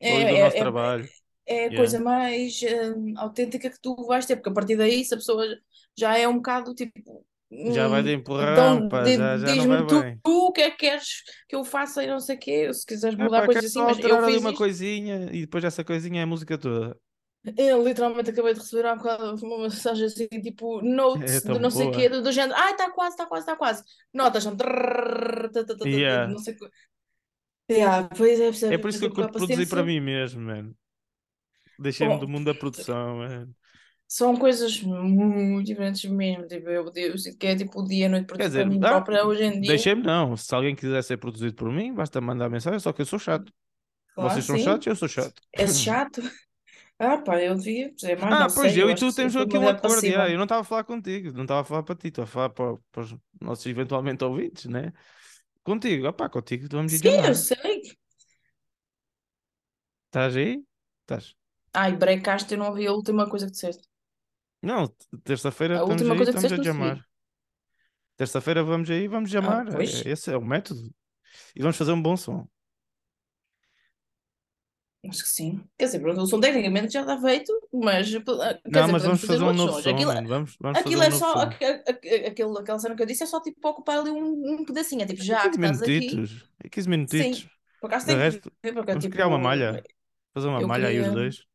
É, 0.00 0.22
é, 0.22 0.36
nosso 0.36 0.56
é, 0.64 0.74
trabalho. 0.74 1.08
é 1.46 1.66
a 1.68 1.72
Yeah. 1.72 1.74
coisa 1.74 2.00
mais 2.00 2.60
hum, 2.96 3.14
autêntica 3.18 3.70
que 3.70 3.80
tu 3.80 3.94
vais 4.06 4.26
ter, 4.26 4.36
porque 4.36 4.50
a 4.50 4.54
partir 4.54 4.76
daí, 4.76 5.04
se 5.04 5.14
a 5.14 5.18
pessoa 5.18 5.44
já 5.98 6.18
é 6.18 6.28
um 6.28 6.36
bocado 6.36 6.74
tipo. 6.74 7.26
Já 7.66 7.88
vai 7.88 8.02
de 8.02 8.12
hum, 8.12 8.14
empurrão, 8.14 8.82
então, 8.82 8.88
pá, 8.88 9.10
já, 9.10 9.38
já 9.38 9.54
não 9.56 9.66
diz-me 9.66 9.82
vai 9.82 9.84
tu, 9.86 10.04
bem. 10.12 10.22
tu 10.22 10.48
o 10.48 10.52
que 10.52 10.62
é 10.62 10.70
que 10.70 10.78
queres 10.78 11.22
que 11.48 11.56
eu 11.56 11.64
faça 11.64 12.02
e 12.04 12.06
não 12.08 12.20
sei 12.20 12.36
o 12.36 12.38
quê, 12.40 12.72
se 12.74 12.86
quiseres 12.86 13.16
Ah, 13.16 13.30
mudar 13.30 13.42
pá, 13.44 13.44
coisas 13.44 13.64
assim, 13.70 13.82
mas 13.82 13.98
eu 14.00 14.20
fiz 14.20 14.36
uma 14.36 14.52
isto. 14.52 14.52
coisinha 14.52 15.30
e 15.32 15.42
depois 15.42 15.62
essa 15.64 15.84
coisinha 15.84 16.20
é 16.20 16.22
a 16.24 16.26
música 16.26 16.58
toda. 16.58 16.98
Eu 17.56 17.86
literalmente 17.86 18.30
acabei 18.30 18.54
de 18.54 18.60
receber 18.60 18.86
há 18.86 18.96
bocado 18.96 19.34
uma 19.44 19.58
mensagem 19.64 20.06
assim, 20.06 20.26
tipo, 20.28 20.80
É 20.80 20.82
notes 20.82 21.32
de 21.34 21.40
tão 21.42 21.58
não 21.58 21.70
sei 21.70 21.88
o 21.88 21.90
boa. 21.90 22.00
quê, 22.00 22.08
do, 22.08 22.22
do 22.22 22.32
género, 22.32 22.58
ai, 22.58 22.72
está 22.72 22.90
quase, 22.90 23.14
está 23.14 23.26
quase, 23.26 23.42
está 23.42 23.56
quase. 23.56 23.84
Notas, 24.12 24.42
são 24.44 24.56
Yeah. 25.84 26.26
não 26.32 26.38
sei 26.38 26.54
o 26.54 26.58
quê. 26.58 26.70
Yeah, 27.70 28.08
pois 28.16 28.40
é, 28.40 28.74
É 28.74 28.78
por 28.78 28.88
isso 28.90 28.98
que 28.98 29.06
eu 29.06 29.12
curto 29.12 29.32
de 29.32 29.38
produzir 29.38 29.68
para 29.68 29.82
mim 29.82 30.00
mesmo, 30.00 30.40
mano. 30.40 30.74
Deixei-me 31.78 32.18
do 32.18 32.28
mundo 32.28 32.46
da 32.46 32.54
produção, 32.54 33.16
mano. 33.18 33.54
são 34.06 34.36
coisas 34.36 34.80
muito 34.82 35.66
diferentes 35.66 36.04
mesmo. 36.10 36.46
Tipo, 36.46 36.68
eu, 36.68 36.90
eu 36.94 37.18
sinto 37.18 37.38
que 37.38 37.46
é 37.46 37.56
tipo 37.56 37.80
o 37.80 37.84
dia 37.84 38.02
e 38.02 38.04
a 38.04 38.08
noite 38.08 38.26
produzir 38.26 38.50
para 38.52 38.66
mim 38.66 38.78
ah, 38.82 38.88
própria 38.90 39.26
hoje 39.26 39.44
em 39.44 39.60
dia. 39.60 39.68
deixei-me 39.68 40.02
não. 40.02 40.36
Se 40.36 40.54
alguém 40.54 40.74
quiser 40.74 41.02
ser 41.02 41.16
produzido 41.16 41.54
por 41.54 41.70
mim, 41.70 41.92
basta 41.92 42.20
mandar 42.20 42.48
mensagem, 42.48 42.78
só 42.78 42.92
que 42.92 43.02
eu 43.02 43.06
sou 43.06 43.18
chato. 43.18 43.52
Claro, 44.14 44.30
Vocês 44.30 44.44
são 44.44 44.56
sim. 44.56 44.64
chatos, 44.64 44.86
eu 44.86 44.96
sou 44.96 45.08
chato. 45.08 45.42
É 45.52 45.66
chato. 45.66 46.22
Ah, 46.98 47.18
pá, 47.18 47.40
eu 47.42 47.54
devia 47.56 47.92
dizer 47.94 48.16
mais, 48.18 48.36
Ah, 48.36 48.38
não 48.38 48.48
pois 48.48 48.76
sei. 48.76 48.76
eu 48.76 48.90
e 48.90 48.94
tu 48.94 49.12
temos 49.12 49.36
aqui 49.36 49.58
um 49.58 49.68
acordo. 49.68 50.08
yeah, 50.08 50.30
Eu 50.30 50.36
não 50.38 50.44
estava 50.44 50.62
a 50.62 50.64
falar 50.64 50.84
contigo, 50.84 51.32
não 51.32 51.42
estava 51.42 51.60
a 51.60 51.64
falar 51.64 51.82
para 51.82 51.94
ti, 51.96 52.08
estou 52.08 52.24
a 52.24 52.26
falar 52.26 52.50
para, 52.50 52.76
para 52.90 53.02
os 53.02 53.14
nossos 53.40 53.66
eventualmente 53.66 54.24
ouvintes, 54.24 54.64
né? 54.66 54.92
Contigo, 55.64 56.08
opá, 56.08 56.28
contigo 56.28 56.68
vamos 56.70 56.92
Sim, 56.92 57.20
eu 57.26 57.34
sei. 57.34 57.82
Estás 60.06 60.34
aí? 60.36 60.64
Estás? 61.02 61.36
Ai, 61.82 61.92
brecaste, 62.02 62.52
eu 62.54 62.58
não 62.58 62.68
ouvi 62.70 62.84
a 62.86 62.92
última 62.98 63.28
coisa 63.30 63.44
que 63.46 63.52
disseste. 63.52 63.86
Não, 64.62 64.88
terça-feira 65.22 65.76
estamos 65.76 66.08
última 66.08 66.10
aí, 66.10 66.18
coisa 66.18 66.32
que 66.32 66.36
estamos 66.36 66.50
a 66.52 66.56
disseste 66.56 66.58
não 66.58 66.66
ouvi. 66.72 66.90
jamar. 66.90 67.06
Terça-feira 68.16 68.62
vamos 68.62 68.90
aí, 68.90 69.08
vamos 69.08 69.30
Ah, 69.40 69.56
jamar. 69.56 69.68
pois. 69.70 69.92
É- 69.92 70.08
Esse 70.10 70.32
é 70.32 70.36
o 70.36 70.44
método. 70.44 70.92
E 71.56 71.62
vamos 71.62 71.76
fazer 71.76 71.92
um 71.92 72.02
bom 72.02 72.16
som. 72.16 72.48
Acho 75.08 75.22
que 75.22 75.28
sim. 75.28 75.60
Quer 75.78 75.86
dizer, 75.86 76.00
pronto, 76.00 76.20
o 76.22 76.26
som 76.26 76.40
tecnicamente 76.40 76.92
já 76.92 77.00
está 77.02 77.20
feito, 77.20 77.52
mas 77.72 78.10
quer 78.10 78.22
Não, 78.24 78.80
dizer, 78.80 78.92
mas 78.92 79.02
vamos 79.02 79.20
fazer 79.20 79.32
fazer 79.38 79.44
um 79.44 79.52
novo 79.52 79.82
som, 79.82 79.90
Aquilo. 79.90 80.12
Vamos, 80.28 80.56
vamos 80.60 80.78
aquilo 80.78 81.00
um 81.00 81.04
é 81.04 81.10
só 81.10 81.32
aque- 81.34 81.64
aque- 81.64 82.08
aquele, 82.26 82.58
aquela 82.58 82.78
cena 82.78 82.96
que 82.96 83.02
eu 83.02 83.06
disse, 83.06 83.22
é 83.22 83.26
só 83.26 83.40
tipo 83.40 83.60
para 83.60 83.70
ocupar 83.70 83.98
ali 83.98 84.10
um, 84.10 84.54
um 84.60 84.64
pedacinho. 84.64 85.02
É 85.02 85.06
tipo, 85.06 85.20
É 85.20 85.24
já 85.24 85.42
15 85.42 85.50
que 85.50 85.56
estás 85.56 85.82
aqui, 85.82 85.90
minutitos. 86.00 86.50
É 86.62 86.68
15 86.68 86.88
sim. 86.88 86.90
minutitos. 86.90 87.48
Por 87.80 87.88
acaso 87.88 88.06
tem 88.06 88.16
que 88.16 88.22
resto, 88.22 88.52
ver, 88.62 88.72
porque 88.74 88.92
vamos 88.92 89.06
criar 89.08 89.26
uma 89.28 89.36
tipo, 89.36 89.42
malha. 89.48 89.82
Fazer 90.34 90.48
uma 90.48 90.62
malha 90.62 90.88
aí 90.88 91.00
os 91.00 91.10
dois. 91.12 91.46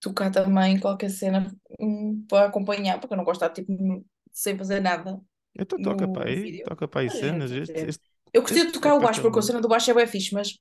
tocar 0.00 0.30
também 0.30 0.78
qualquer 0.80 1.10
cena 1.10 1.50
hum, 1.78 2.24
para 2.28 2.46
acompanhar, 2.48 2.98
porque 3.00 3.14
eu 3.14 3.18
não 3.18 3.24
gosto 3.24 3.40
de 3.40 3.46
estar 3.46 3.54
tipo 3.54 4.04
sem 4.32 4.56
fazer 4.56 4.80
nada 4.80 5.20
Então 5.54 5.78
toca 5.80 6.06
para 6.08 6.28
aí, 6.28 6.42
vídeo. 6.42 6.64
toca 6.64 6.88
para 6.88 7.00
aí 7.02 7.06
a 7.06 7.14
gente 7.14 7.20
cenas. 7.20 7.50
Este, 7.52 7.86
este, 7.88 8.04
Eu 8.32 8.42
gostei 8.42 8.62
de 8.62 8.68
este 8.68 8.74
tocar 8.74 8.94
o 8.94 9.00
baixo, 9.00 9.20
é 9.20 9.22
porque 9.22 9.38
a 9.38 9.42
cena 9.42 9.60
do 9.60 9.68
baixo 9.68 9.90
é 9.90 9.94
bem 9.94 10.06
fixe, 10.06 10.34
mas 10.34 10.58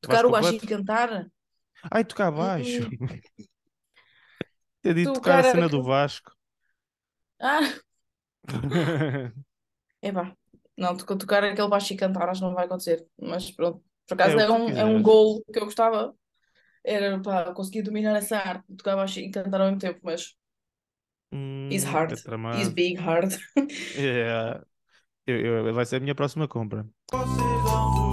tocar 0.00 0.24
Baixo 0.24 0.26
o 0.26 0.30
baixo 0.30 0.54
e 0.54 0.60
cantar, 0.66 1.26
Ai, 1.90 2.04
tocar 2.04 2.30
baixo. 2.30 2.92
Ter 4.82 4.94
dito 4.94 5.12
tocar 5.14 5.38
a 5.38 5.42
tocar 5.42 5.44
cena 5.44 5.68
do. 5.68 5.82
Vasco. 5.82 6.32
Ah, 7.40 7.74
epá, 10.00 10.36
não, 10.76 10.96
to- 10.96 11.16
tocar 11.18 11.44
aquele 11.44 11.68
baixo 11.68 11.92
e 11.92 11.96
cantar 11.96 12.28
acho 12.28 12.40
que 12.40 12.46
não 12.46 12.54
vai 12.54 12.64
acontecer, 12.66 13.06
mas 13.20 13.50
pronto. 13.50 13.82
Por 14.06 14.14
acaso 14.14 14.38
é 14.38 14.46
tu 14.46 14.52
um, 14.52 14.76
é 14.76 14.84
um 14.84 15.02
goal 15.02 15.42
que 15.52 15.58
eu 15.58 15.64
gostava, 15.64 16.14
era 16.84 17.20
pá, 17.22 17.52
conseguir 17.54 17.82
dominar 17.82 18.16
essa 18.16 18.38
arte, 18.38 18.66
tocar 18.76 18.96
baixo 18.96 19.20
e 19.20 19.30
cantar 19.30 19.60
ao 19.60 19.66
mesmo 19.68 19.80
tempo, 19.80 20.00
mas 20.04 20.36
it's 21.70 21.84
Hum, 21.84 21.84
hard, 21.84 22.12
é 22.12 22.16
it's 22.52 22.68
tramado. 22.68 22.74
big 22.74 22.96
hard. 22.98 23.36
É, 23.94 24.60
eu, 25.26 25.66
eu- 25.66 25.74
vai 25.74 25.86
ser 25.86 25.96
a 25.96 26.00
minha 26.00 26.14
próxima 26.14 26.48
compra. 26.48 26.88
Vocês 27.12 27.62
dão 27.64 28.11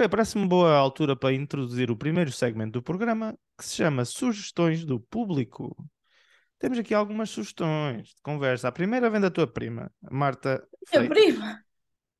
Ok, 0.00 0.08
parece-me 0.08 0.48
boa 0.48 0.74
altura 0.78 1.14
para 1.14 1.34
introduzir 1.34 1.90
o 1.90 1.96
primeiro 1.96 2.32
segmento 2.32 2.72
do 2.72 2.82
programa 2.82 3.38
que 3.58 3.66
se 3.66 3.76
chama 3.76 4.06
Sugestões 4.06 4.82
do 4.82 4.98
Público. 4.98 5.76
Temos 6.58 6.78
aqui 6.78 6.94
algumas 6.94 7.28
sugestões 7.28 8.08
de 8.08 8.22
conversa. 8.22 8.68
A 8.68 8.72
primeira 8.72 9.10
vem 9.10 9.20
da 9.20 9.30
tua 9.30 9.46
prima, 9.46 9.92
Marta 10.10 10.66
Minha 10.90 11.06
prima, 11.06 11.64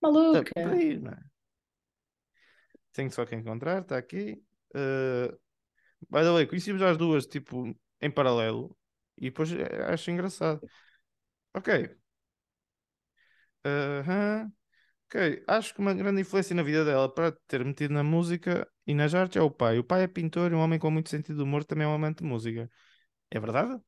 Da 0.03 0.12
maluca. 0.12 0.53
prima. 0.53 1.25
Tenho 2.93 3.11
só 3.11 3.25
que 3.25 3.35
encontrar, 3.35 3.81
está 3.81 3.97
aqui. 3.97 4.45
Uh, 4.75 5.33
by 6.11 6.21
the 6.21 6.33
way, 6.33 6.47
conhecíamos 6.47 6.83
as 6.83 6.99
duas, 6.99 7.25
tipo, 7.27 7.75
em 7.99 8.11
paralelo. 8.11 8.77
E 9.16 9.31
depois 9.31 9.51
eh, 9.53 9.85
acho 9.88 10.11
engraçado. 10.11 10.61
Ok. 11.55 11.97
Aham. 13.64 14.53
Ok. 15.11 15.42
Acho 15.49 15.75
que 15.75 15.81
uma 15.81 15.92
grande 15.94 16.20
influência 16.20 16.55
na 16.55 16.62
vida 16.62 16.85
dela 16.85 17.12
para 17.12 17.33
ter 17.49 17.64
metido 17.64 17.92
na 17.92 18.03
música 18.05 18.68
e 18.87 18.94
nas 18.94 19.12
artes 19.14 19.37
é 19.37 19.40
o 19.42 19.51
pai. 19.51 19.79
O 19.79 19.85
pai 19.85 20.03
é 20.05 20.07
pintor 20.09 20.53
e 20.53 20.55
um 20.55 20.61
homem 20.61 20.79
com 20.79 20.90
muito 20.90 21.11
sentido 21.11 21.37
de 21.38 21.42
humor 21.42 21.64
também 21.64 21.85
é 21.85 21.88
um 21.88 21.94
amante 21.94 22.18
de 22.23 22.25
música. 22.29 22.70
É 23.31 23.40
verdade? 23.40 23.81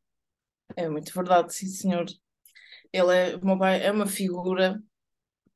É 0.76 0.88
muito 0.88 1.12
verdade, 1.14 1.52
sim, 1.54 1.66
senhor. 1.68 2.06
Ele 2.92 3.14
é, 3.16 3.36
o 3.36 3.46
meu 3.46 3.58
pai 3.58 3.84
é 3.84 3.92
uma 3.92 4.06
figura 4.06 4.82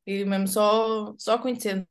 e 0.07 0.25
mesmo 0.25 0.49
só, 0.49 1.15
só 1.19 1.39
conhecendo. 1.39 1.87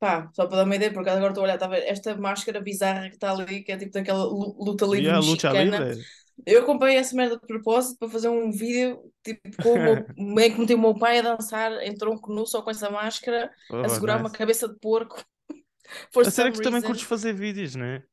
Pá, 0.00 0.30
só 0.34 0.46
para 0.46 0.58
dar 0.58 0.64
uma 0.64 0.76
ideia, 0.76 0.92
porque 0.92 1.10
agora 1.10 1.28
estou 1.30 1.42
a 1.42 1.46
olhar, 1.46 1.54
está 1.56 1.66
a 1.66 1.70
ver 1.70 1.84
esta 1.88 2.16
máscara 2.16 2.60
bizarra 2.60 3.08
que 3.10 3.16
está 3.16 3.32
ali, 3.32 3.64
que 3.64 3.72
é 3.72 3.78
tipo 3.78 3.92
daquela 3.92 4.24
lu- 4.24 4.56
luta 4.64 4.86
livre 4.86 5.14
a 5.14 5.20
luta 5.20 5.52
livre? 5.54 6.06
Eu 6.46 6.62
acompanhei 6.62 6.98
essa 6.98 7.14
merda 7.16 7.36
de 7.38 7.46
propósito 7.46 7.98
para 7.98 8.08
fazer 8.08 8.28
um 8.28 8.50
vídeo 8.50 9.12
tipo 9.24 9.56
com 9.58 9.76
o 9.76 9.82
meu, 9.82 10.06
bem 10.34 10.52
que 10.52 10.60
meti 10.60 10.74
o 10.74 10.78
meu 10.78 10.94
pai 10.98 11.18
a 11.18 11.22
dançar 11.22 11.72
em 11.82 11.94
tronco 11.94 12.32
nu 12.32 12.46
só 12.46 12.62
com 12.62 12.70
essa 12.70 12.90
máscara, 12.90 13.52
a 13.82 13.88
Oh, 13.88 13.88
segurar 13.88 14.18
uma 14.18 14.30
nice. 14.30 14.32
cabeça 14.32 14.68
de 14.68 14.78
porco. 14.78 15.22
For 16.12 16.24
A 16.24 16.30
sério 16.30 16.52
que 16.52 16.58
tu 16.58 16.62
também 16.62 16.82
curtes 16.82 17.04
fazer 17.04 17.32
vídeos, 17.32 17.74
né? 17.74 18.04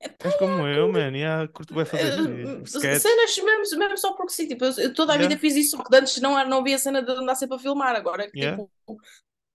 Epá, 0.00 0.28
És 0.28 0.34
como 0.34 0.66
eu, 0.66 0.88
curto. 0.88 0.92
man. 0.92 1.14
Yeah, 1.16 1.48
curto 1.48 1.74
bem 1.74 1.84
fazer 1.86 2.10
Eh, 2.10 2.12
vídeos. 2.12 2.70
Sketch. 2.70 3.02
Cenas 3.02 3.38
mesmo, 3.38 3.78
mesmo 3.78 3.98
só 3.98 4.14
porque 4.14 4.32
sim, 4.32 4.46
tipo, 4.48 4.64
eu, 4.64 4.92
toda 4.94 5.14
a 5.14 5.18
vida 5.18 5.36
Yeah, 5.36 5.38
fiz 5.38 5.56
isso, 5.56 5.76
porque 5.76 5.96
antes 5.96 6.20
não, 6.20 6.38
era- 6.38 6.48
não 6.48 6.58
havia 6.60 6.78
cena 6.78 7.02
de 7.02 7.10
andar 7.12 7.34
sempre 7.36 7.56
a 7.56 7.58
filmar, 7.60 7.96
agora 7.96 8.24
é 8.24 8.28
que 8.30 8.38
yeah. 8.38 8.50
tipo, 8.50 8.70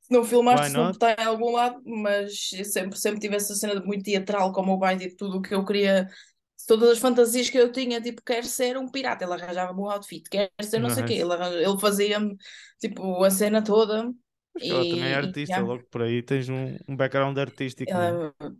se 0.01 0.11
não 0.11 0.23
filmaste, 0.25 0.67
se 0.71 0.77
não 0.77 0.91
está 0.91 1.13
em 1.13 1.25
algum 1.25 1.51
lado, 1.53 1.81
mas 1.85 2.51
eu 2.53 2.65
sempre, 2.65 2.97
sempre 2.99 3.19
tive 3.21 3.35
essa 3.37 3.55
cena 3.55 3.79
de 3.79 3.85
muito 3.87 4.03
teatral 4.03 4.53
com 4.53 4.61
o 4.61 4.65
meu 4.67 4.79
pai, 4.79 4.97
tipo, 4.97 5.15
tudo 5.17 5.37
o 5.39 5.41
que 5.41 5.53
eu 5.55 5.65
queria, 5.65 6.09
todas 6.65 6.89
as 6.91 6.99
fantasias 6.99 7.49
que 7.49 7.57
eu 7.57 7.71
tinha, 7.71 8.01
tipo, 8.01 8.21
quero 8.23 8.45
ser 8.47 8.77
um 8.77 8.87
pirata, 8.89 9.23
ele 9.25 9.33
arranjava-me 9.33 9.79
um 9.81 9.89
outfit, 9.89 10.29
quero 10.29 10.51
ser 10.63 10.79
não 10.79 10.89
sei 10.89 11.03
o 11.03 11.05
quê, 11.05 11.13
ele, 11.15 11.33
arranja- 11.33 11.57
ele 11.61 11.79
fazia-me, 11.79 12.35
tipo, 12.79 13.23
a 13.23 13.29
cena 13.31 13.63
toda, 13.63 14.11
Mas 14.53 14.69
ela 14.69 14.85
também 14.85 15.09
é 15.11 15.15
e, 15.15 15.29
e 15.29 15.35
artista, 15.35 15.61
yeah, 15.61 15.69
logo 15.69 15.83
por 15.85 16.01
aí 16.01 16.21
tens 16.23 16.47
um, 16.49 16.77
um 16.87 16.95
background 16.95 17.37
artístico, 17.37 17.97
né? 17.97 18.17
ela- 18.19 18.55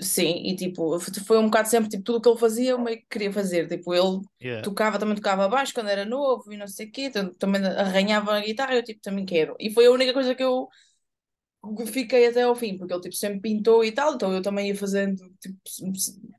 Sim, 0.00 0.42
e 0.46 0.56
tipo, 0.56 0.98
foi 1.26 1.38
um 1.38 1.44
bocado 1.46 1.68
sempre 1.68 1.90
tipo, 1.90 2.02
tudo 2.02 2.18
o 2.18 2.20
que 2.22 2.28
ele 2.28 2.38
fazia, 2.38 2.70
eu 2.70 2.78
meio 2.78 2.98
que 2.98 3.06
queria 3.10 3.32
fazer. 3.32 3.68
Tipo, 3.68 3.92
ele 3.94 4.20
Yeah. 4.40 4.62
tocava, 4.62 4.98
também 4.98 5.14
tocava 5.14 5.46
baixo 5.48 5.74
quando 5.74 5.88
era 5.90 6.04
novo 6.06 6.50
e 6.52 6.56
não 6.56 6.66
sei 6.66 6.86
o 6.88 6.92
quê, 6.92 7.10
tam- 7.10 7.32
também 7.34 7.62
arranhava 7.64 8.34
a 8.34 8.40
guitarra, 8.40 8.74
eu 8.76 8.82
tipo, 8.84 9.00
também 9.02 9.26
quero. 9.26 9.54
E 9.60 9.70
foi 9.72 9.86
a 9.86 9.90
única 9.90 10.12
coisa 10.14 10.34
que 10.34 10.42
eu 10.42 10.68
fiquei 11.86 12.26
até 12.28 12.42
ao 12.42 12.54
fim, 12.56 12.78
porque 12.78 12.92
ele 12.94 13.02
tipo, 13.02 13.14
sempre 13.16 13.40
pintou 13.40 13.84
e 13.84 13.92
tal, 13.92 14.14
então 14.14 14.32
eu 14.32 14.42
também 14.42 14.68
ia 14.68 14.76
fazendo, 14.76 15.16
tipo, 15.40 15.58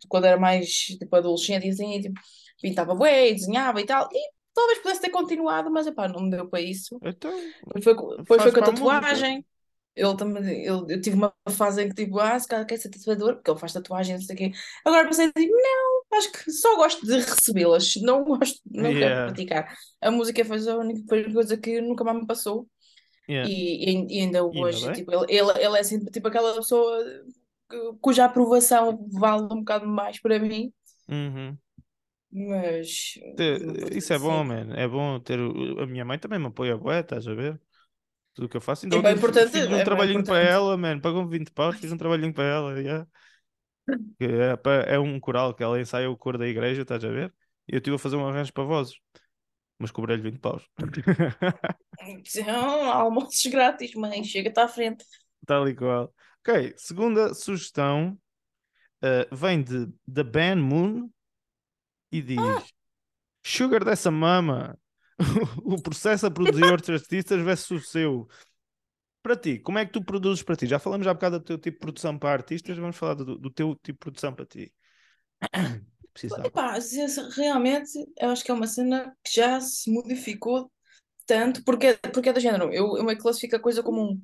quando 0.08 0.26
era 0.26 0.38
mais 0.40 0.70
tipo, 0.70 1.16
adolescente 1.16 1.68
e 1.68 1.70
assim, 1.72 2.02
tipo, 2.02 2.20
pintava 2.62 2.96
bué, 2.96 3.34
desenhava 3.34 3.82
e 3.82 3.86
tal, 3.86 4.10
e 4.12 4.20
talvez 4.54 4.80
pudesse 4.80 5.02
ter 5.02 5.10
continuado, 5.12 5.72
mas 5.72 5.88
epá, 5.88 6.08
não 6.08 6.24
me 6.24 6.32
deu 6.32 6.50
para 6.50 6.62
isso. 6.62 7.02
Então, 7.02 7.54
Depois 7.74 7.84
foi, 7.84 7.96
depois 8.18 8.44
foi 8.44 8.54
com 8.54 8.64
a 8.66 8.72
música. 8.72 9.16
tatuagem. 9.16 9.46
Ele 9.96 10.16
também, 10.18 10.44
ele, 10.66 10.94
eu 10.96 11.02
tive 11.02 11.16
uma 11.18 11.34
fase 11.50 11.84
em 11.84 11.90
que 11.90 11.96
tipo, 12.06 12.20
ah, 12.20 12.40
se 12.40 12.48
calhar 12.48 12.66
quer 12.66 12.78
ser 12.78 12.90
tatuador, 12.90 13.36
porque 13.36 13.52
ele 13.52 13.60
faz 13.60 13.74
tatuagem, 13.74 14.16
não 14.16 14.22
sei 14.24 14.36
o 14.36 14.38
quê. 14.38 14.52
Agora 14.86 15.06
pensei, 15.08 15.28
tipo, 15.34 15.54
não, 15.56 16.18
acho 16.18 16.32
que 16.32 16.52
só 16.52 16.76
gosto 16.78 17.06
de 17.06 17.14
recebê-las, 17.20 17.96
não 18.02 18.24
gosto, 18.24 18.62
não 18.72 18.96
quero 18.96 19.16
Yeah, 19.16 19.26
praticar. 19.26 19.76
A 20.02 20.12
música 20.12 20.46
foi 20.46 20.60
a 20.70 20.78
única 20.78 21.04
coisa 21.34 21.58
que 21.58 21.82
nunca 21.82 22.04
mais 22.06 22.20
me 22.20 22.28
passou. 22.28 22.68
Yeah. 23.30 23.50
E, 23.50 23.86
e, 23.86 24.20
ainda 24.22 24.44
ainda 24.54 24.80
hoje, 24.80 24.92
tipo, 24.92 25.12
ele, 25.14 25.26
ele, 25.30 25.52
ele 25.64 25.78
é 25.78 25.80
assim, 25.82 26.04
tipo 26.06 26.28
aquela 26.28 26.56
pessoa 26.56 26.98
cu- 27.70 27.98
cuja 28.02 28.26
aprovação 28.26 29.08
vale 29.14 29.44
um 29.46 29.60
bocado 29.60 29.88
mais 29.88 30.20
para 30.22 30.40
mim, 30.40 30.74
Uhum. 31.10 31.60
mas 32.32 33.14
Isso 33.96 34.14
é 34.14 34.20
dizer 34.20 34.20
bom, 34.20 34.44
assim. 34.44 34.44
man. 34.44 34.74
É 34.76 34.88
bom 34.88 35.20
ter. 35.20 35.40
A 35.40 35.86
minha 35.86 36.04
mãe 36.06 36.20
também 36.20 36.40
me 36.40 36.48
apoia, 36.48 36.78
bué, 36.78 37.00
estás 37.02 37.28
a 37.28 37.34
ver? 37.34 37.60
Tudo 38.36 38.46
o 38.48 38.50
que 38.50 38.58
eu 38.58 38.62
faço. 38.62 38.86
Ainda 38.86 38.98
É 38.98 39.02
bem 39.02 39.14
importante, 39.16 39.52
fiz 39.52 39.68
um 39.68 39.82
é 39.82 39.84
trabalhinho 39.84 40.26
para 40.26 40.40
ela, 40.40 40.78
man. 40.78 41.00
Pagou-me 41.00 41.30
20 41.38 41.52
paus, 41.52 41.78
fiz 41.78 41.92
um 41.92 41.98
trabalhinho 41.98 42.34
para 42.34 42.46
ela. 42.46 42.82
yeah. 42.82 43.08
É, 44.22 44.96
é 44.96 45.00
um 45.00 45.20
coral 45.20 45.54
que 45.54 45.64
ela 45.64 45.80
ensaia 45.80 46.10
o 46.10 46.18
coro 46.18 46.38
da 46.38 46.48
igreja, 46.48 46.82
estás 46.82 47.04
a 47.06 47.10
ver? 47.10 47.34
E 47.68 47.74
eu 47.76 47.78
estive 47.78 47.96
a 47.96 48.00
fazer 48.00 48.16
um 48.18 48.28
arranjo 48.28 48.52
para 48.54 48.64
vozes. 48.64 48.96
Mas 49.80 49.92
cobrei-lhe 49.92 50.22
20 50.22 50.40
paus. 50.40 50.68
Então, 52.02 52.92
almoços 52.92 53.46
grátis, 53.48 53.94
mãe, 53.96 54.24
chega-te 54.24 54.60
à 54.60 54.68
frente. 54.68 55.06
Tal 55.46 55.68
e 55.68 55.76
qual. 55.76 56.14
Ok, 56.42 56.74
segunda 56.78 57.34
sugestão 57.34 58.20
uh, 59.04 59.36
vem 59.36 59.64
de 59.64 59.88
The 60.14 60.24
Ban 60.24 60.58
Moon 60.58 61.10
e 62.12 62.22
diz: 62.22 62.74
Sugar 63.44 63.84
dessa 63.84 64.12
mama. 64.12 64.78
o 65.64 65.82
processo 65.82 66.26
a 66.26 66.32
produzir 66.32 66.64
outros 66.72 67.02
artistas 67.02 67.42
versus 67.42 67.84
o 67.84 67.88
seu. 67.88 68.28
Para 69.22 69.36
ti, 69.36 69.60
como 69.60 69.78
é 69.78 69.86
que 69.86 69.92
tu 69.92 70.04
produzes 70.04 70.44
para 70.44 70.56
ti? 70.56 70.66
Já 70.66 70.80
falamos 70.80 71.04
já 71.04 71.12
há 71.12 71.14
bocado 71.14 71.40
do 71.40 71.46
teu 71.46 71.58
tipo 71.58 71.76
de 71.76 71.80
produção 71.80 72.18
para 72.18 72.32
artistas, 72.32 72.78
vamos 72.78 72.96
falar 72.96 73.16
do, 73.16 73.38
do 73.38 73.52
teu 73.52 73.76
tipo 73.76 73.94
de 73.94 74.00
produção 74.00 74.34
para 74.34 74.46
ti. 74.46 74.74
Água. 76.32 76.48
Epá, 76.48 76.78
realmente, 77.36 77.92
eu 78.18 78.30
acho 78.30 78.44
que 78.44 78.52
é 78.52 78.54
uma 78.54 78.68
cena 78.68 79.16
que 79.24 79.34
já 79.36 79.60
se 79.62 79.92
modificou 79.92 80.72
tanto, 81.26 81.64
porque, 81.64 81.96
porque 82.14 82.30
é 82.30 82.34
do 82.34 82.40
género. 82.40 82.74
Eu, 82.74 82.98
eu 82.98 83.04
meio 83.04 83.18
que 83.18 83.24
classifico 83.24 83.56
a 83.56 83.60
coisa 83.60 83.84
como 83.84 84.02
um 84.14 84.22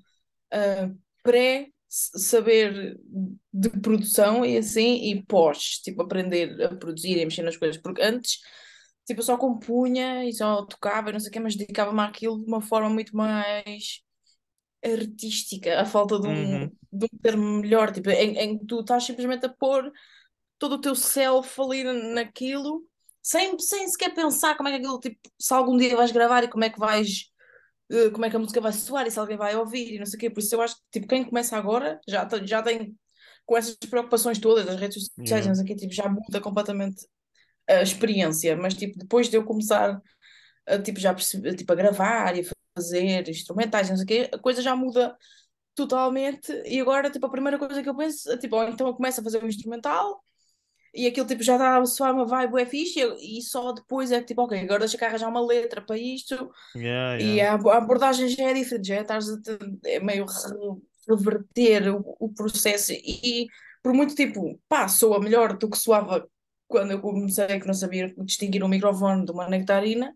ah, 0.51 0.91
pré-saber 1.23 2.97
de 3.53 3.69
produção 3.81 4.45
e 4.45 4.57
assim, 4.57 5.11
e 5.11 5.23
pós, 5.25 5.79
tipo, 5.81 6.01
aprender 6.03 6.61
a 6.63 6.75
produzir 6.75 7.17
e 7.17 7.25
mexer 7.25 7.43
nas 7.43 7.57
coisas. 7.57 7.77
Porque 7.81 8.01
antes, 8.01 8.39
tipo, 9.05 9.21
eu 9.21 9.25
só 9.25 9.37
compunha 9.37 10.25
e 10.25 10.33
só 10.33 10.65
tocava 10.65 11.09
e 11.09 11.13
não 11.13 11.19
sei 11.19 11.29
o 11.29 11.33
quê, 11.33 11.39
mas 11.39 11.55
dedicava-me 11.55 12.01
àquilo 12.01 12.39
de 12.39 12.47
uma 12.47 12.61
forma 12.61 12.89
muito 12.89 13.15
mais 13.15 14.01
artística, 14.83 15.79
a 15.81 15.85
falta 15.85 16.19
de 16.19 16.27
um, 16.27 16.65
Uhum. 16.65 16.71
de 16.93 17.05
um 17.05 17.17
termo 17.21 17.59
melhor, 17.59 17.91
tipo, 17.91 18.09
em, 18.09 18.37
em 18.37 18.57
que 18.59 18.65
tu 18.65 18.81
estás 18.81 19.03
simplesmente 19.03 19.45
a 19.45 19.49
pôr 19.49 19.91
todo 20.59 20.73
o 20.75 20.81
teu 20.81 20.95
self 20.95 21.59
ali 21.61 21.83
na- 21.83 21.93
naquilo, 21.93 22.83
sem, 23.21 23.57
sem 23.59 23.87
sequer 23.87 24.13
pensar 24.13 24.55
como 24.57 24.69
é 24.69 24.73
que 24.73 24.77
aquilo, 24.79 24.99
tipo, 24.99 25.19
se 25.39 25.53
algum 25.53 25.77
dia 25.77 25.95
vais 25.95 26.11
gravar 26.11 26.43
e 26.43 26.47
como 26.49 26.63
é 26.63 26.69
que 26.69 26.79
vais, 26.79 27.31
eh, 27.91 28.09
como 28.11 28.25
é 28.25 28.29
que 28.29 28.35
a 28.35 28.39
música 28.39 28.61
vai 28.61 28.73
soar 28.73 29.07
e 29.07 29.11
se 29.11 29.19
alguém 29.19 29.37
vai 29.37 29.55
ouvir 29.55 29.95
e 29.95 29.99
não 29.99 30.05
sei 30.05 30.17
o 30.17 30.19
quê. 30.19 30.29
Por 30.29 30.39
isso 30.41 30.55
eu 30.55 30.61
acho 30.61 30.75
que, 30.77 30.81
tipo, 30.93 31.07
quem 31.07 31.23
começa 31.25 31.57
agora 31.57 31.99
já, 32.07 32.25
tem- 32.25 32.47
já 32.47 32.61
tem, 32.63 32.97
com 33.45 33.57
essas 33.57 33.75
preocupações 33.77 34.39
todas 34.39 34.65
das 34.65 34.79
redes 34.79 34.95
sociais, 35.05 35.45
Yeah. 35.45 35.47
não 35.47 35.55
sei 35.55 35.63
o 35.65 35.67
quê, 35.67 35.75
tipo, 35.75 35.93
já 35.93 36.09
muda 36.09 36.41
completamente 36.41 37.05
a 37.67 37.81
experiência, 37.81 38.55
mas, 38.57 38.73
tipo, 38.75 38.97
depois 38.99 39.29
de 39.29 39.37
eu 39.37 39.45
começar 39.45 40.01
a, 40.67 40.79
tipo, 40.79 40.99
já 40.99 41.13
perceber, 41.13 41.55
tipo, 41.55 41.71
a 41.73 41.75
gravar 41.75 42.35
e 42.37 42.41
a 42.41 42.51
fazer 42.77 43.29
instrumentais, 43.29 43.89
não 43.89 43.97
sei 43.97 44.03
o 44.05 44.07
quê, 44.07 44.29
a 44.33 44.39
coisa 44.39 44.61
já 44.61 44.75
muda 44.75 45.17
totalmente 45.75 46.51
e 46.65 46.79
agora, 46.79 47.09
tipo, 47.11 47.25
a 47.25 47.29
primeira 47.31 47.59
coisa 47.59 47.83
que 47.83 47.89
eu 47.89 47.95
penso, 47.95 48.31
é, 48.31 48.37
tipo, 48.37 48.55
ou 48.55 48.63
então 48.67 48.87
eu 48.87 48.93
começo 48.95 49.21
a 49.21 49.23
fazer 49.23 49.43
um 49.43 49.47
instrumental 49.47 50.23
e 50.95 51.07
aquilo 51.07 51.27
tipo 51.27 51.43
já 51.43 51.77
a 51.79 51.85
soar 51.85 52.13
uma 52.13 52.25
vibe 52.25 52.61
é 52.61 52.65
fixe 52.65 52.99
e, 53.01 53.39
e 53.39 53.41
só 53.41 53.71
depois 53.73 54.11
é 54.11 54.19
que 54.21 54.27
tipo, 54.27 54.43
ok, 54.43 54.59
agora 54.61 54.79
deixa 54.81 54.97
cá 54.97 55.07
arranjar 55.07 55.29
uma 55.29 55.45
letra 55.45 55.81
para 55.81 55.97
isto 55.97 56.51
Yeah, 56.75 57.17
e 57.17 57.39
yeah. 57.39 57.41
a, 57.41 57.53
abo- 57.53 57.69
a 57.71 57.77
abordagem 57.77 58.27
já 58.29 58.43
é 58.49 58.53
diferente, 58.53 58.87
já 58.89 58.95
é, 58.95 59.01
estás 59.01 59.29
a 59.29 59.37
é 59.85 59.99
meio 59.99 60.25
re- 60.25 60.81
reverter 61.09 61.95
o, 61.95 62.15
o 62.19 62.33
processo 62.33 62.91
e 62.93 63.47
por 63.83 63.93
muito 63.93 64.15
tipo, 64.15 64.59
pá, 64.67 64.87
soa 64.87 65.19
melhor 65.19 65.57
do 65.57 65.69
que 65.69 65.77
soava 65.77 66.27
quando 66.67 66.91
eu 66.91 67.01
comecei 67.01 67.59
que 67.59 67.67
não 67.67 67.73
sabia 67.73 68.13
distinguir 68.25 68.63
um 68.63 68.67
microfone 68.67 69.25
de 69.25 69.31
uma 69.31 69.47
nectarina, 69.49 70.13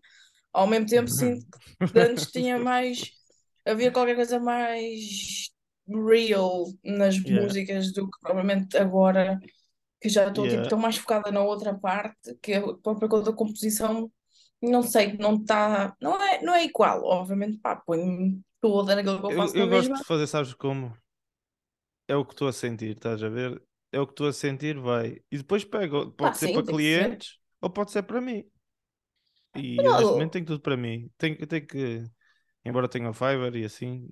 ao 0.52 0.66
mesmo 0.66 0.86
tempo 0.88 1.08
sinto 1.10 1.46
que 1.92 2.00
antes 2.00 2.30
tinha 2.30 2.58
mais, 2.58 3.12
havia 3.66 3.92
qualquer 3.92 4.16
coisa 4.16 4.40
mais 4.40 5.50
real 5.88 6.66
nas 6.84 7.18
Yeah. 7.24 7.40
músicas 7.42 7.92
do 7.92 8.06
que 8.10 8.18
provavelmente 8.20 8.76
agora 8.76 9.38
que 10.00 10.08
já 10.08 10.28
estou 10.28 10.48
tipo, 10.48 10.66
Yeah. 10.66 10.68
tão 10.68 10.78
mais 10.78 10.96
focada 10.96 11.30
na 11.30 11.42
outra 11.42 11.74
parte 11.78 12.34
que 12.42 12.54
a 12.54 12.62
própria 12.78 13.08
coisa 13.08 13.26
da 13.30 13.36
composição 13.36 14.10
não 14.62 14.82
sei, 14.82 15.14
não 15.18 15.36
está 15.36 15.96
não 16.00 16.20
é, 16.22 16.42
não 16.42 16.54
é 16.54 16.64
igual, 16.64 17.04
obviamente 17.04 17.58
pá, 17.58 17.76
ponho-me 17.76 18.42
toda 18.60 18.96
naquilo 18.96 19.20
que 19.20 19.26
eu 19.26 19.32
Eu, 19.32 19.36
faço 19.36 19.54
eu 19.54 19.66
na 19.66 19.66
gosto 19.68 19.92
mesma 19.92 19.96
de 19.96 20.04
fazer, 20.04 20.26
sabes 20.26 20.52
como? 20.54 20.94
É 22.08 22.14
o 22.16 22.24
que 22.26 22.32
estou 22.34 22.48
a 22.48 22.52
sentir, 22.52 22.96
estás 22.96 23.22
a 23.22 23.28
ver? 23.28 23.62
É 23.92 24.00
o 24.00 24.06
que 24.06 24.12
estou 24.12 24.26
a 24.28 24.32
sentir, 24.32 24.78
vai. 24.78 25.22
E 25.30 25.38
depois 25.38 25.64
pego, 25.64 26.10
pode 26.12 26.38
ser 26.38 26.48
sim, 26.48 26.50
para 26.50 26.66
que 26.66 26.72
ser 26.74 26.74
clientes 26.74 27.38
ou 27.60 27.70
pode 27.70 27.90
ser 27.92 28.02
para 28.02 28.20
mim. 28.20 28.44
E 29.54 29.82
eu 29.86 29.94
neste 29.94 30.14
momento 30.14 30.32
tenho 30.32 30.46
tudo 30.46 30.60
para 30.60 30.76
mim. 30.76 31.10
Tenho, 31.18 31.36
eu 31.40 31.46
tenho 31.46 31.66
que, 31.66 32.04
embora 32.64 32.88
tenha 32.88 33.10
o 33.10 33.14
Fiverr 33.14 33.56
e 33.56 33.64
assim, 33.64 34.10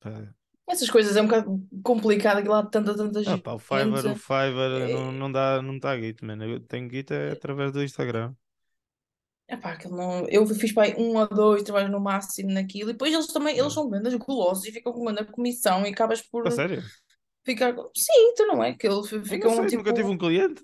pá, 0.00 0.34
essas 0.68 0.90
coisas 0.90 1.16
é 1.16 1.22
um 1.22 1.26
bocado 1.26 1.68
complicado, 1.82 2.38
aquilo 2.38 2.54
há 2.54 2.64
tanta, 2.66 2.96
tanta 2.96 3.22
Ah, 3.26 3.36
gente 3.36 3.42
pá, 3.44 3.52
o 3.54 3.58
Fiverr, 3.58 4.06
o 4.06 4.14
Fiverr 4.14 4.88
não, 4.88 5.10
É. 5.10 5.12
não 5.12 5.30
dá, 5.32 5.60
não 5.62 5.78
dá 5.78 5.96
guito, 5.96 6.24
mano. 6.24 6.44
Eu 6.44 6.60
tenho 6.60 6.88
guito 6.88 7.12
é 7.14 7.32
através 7.32 7.72
do 7.72 7.82
Instagram. 7.82 8.34
Epá, 9.48 9.72
aquilo 9.72 9.96
não... 9.96 10.26
Eu 10.28 10.46
fiz 10.46 10.72
para 10.72 10.84
aí 10.84 10.94
um 10.96 11.16
ou 11.18 11.28
dois 11.28 11.62
trabalhos 11.62 11.90
no 11.90 12.00
máximo 12.00 12.50
naquilo, 12.50 12.90
e 12.90 12.92
depois 12.94 13.12
eles 13.12 13.26
também, 13.26 13.56
eles 13.58 13.72
são 13.74 13.88
grandes 13.90 14.14
gulosos 14.14 14.64
e 14.64 14.72
ficam 14.72 14.92
com 14.92 15.00
uma 15.00 15.24
comissão 15.26 15.84
e 15.86 15.90
acabas 15.90 16.22
por 16.22 16.46
A 16.46 16.50
sério? 16.50 16.82
ficar. 17.44 17.74
Sim, 17.96 18.34
tu 18.36 18.46
não 18.46 18.62
é? 18.64 18.74
Que 18.74 18.86
eles 18.88 19.10
Eu 19.12 19.20
não 19.20 19.24
ficam 19.26 19.50
sei, 19.50 19.66
tipo. 19.66 19.78
nunca 19.78 19.92
tive 19.92 20.08
um 20.08 20.18
cliente. 20.18 20.62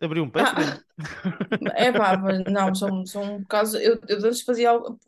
Abri 0.00 0.20
um 0.20 0.30
Patreon. 0.30 0.74
É 1.76 1.92
pá, 1.92 2.16
mas 2.16 2.44
não, 2.46 2.74
são, 2.74 3.06
são 3.06 3.44
casos. 3.44 3.80
Eu, 3.80 3.98
eu 4.08 4.18
antes 4.18 4.42
fazia 4.42 4.70
algo. 4.70 4.98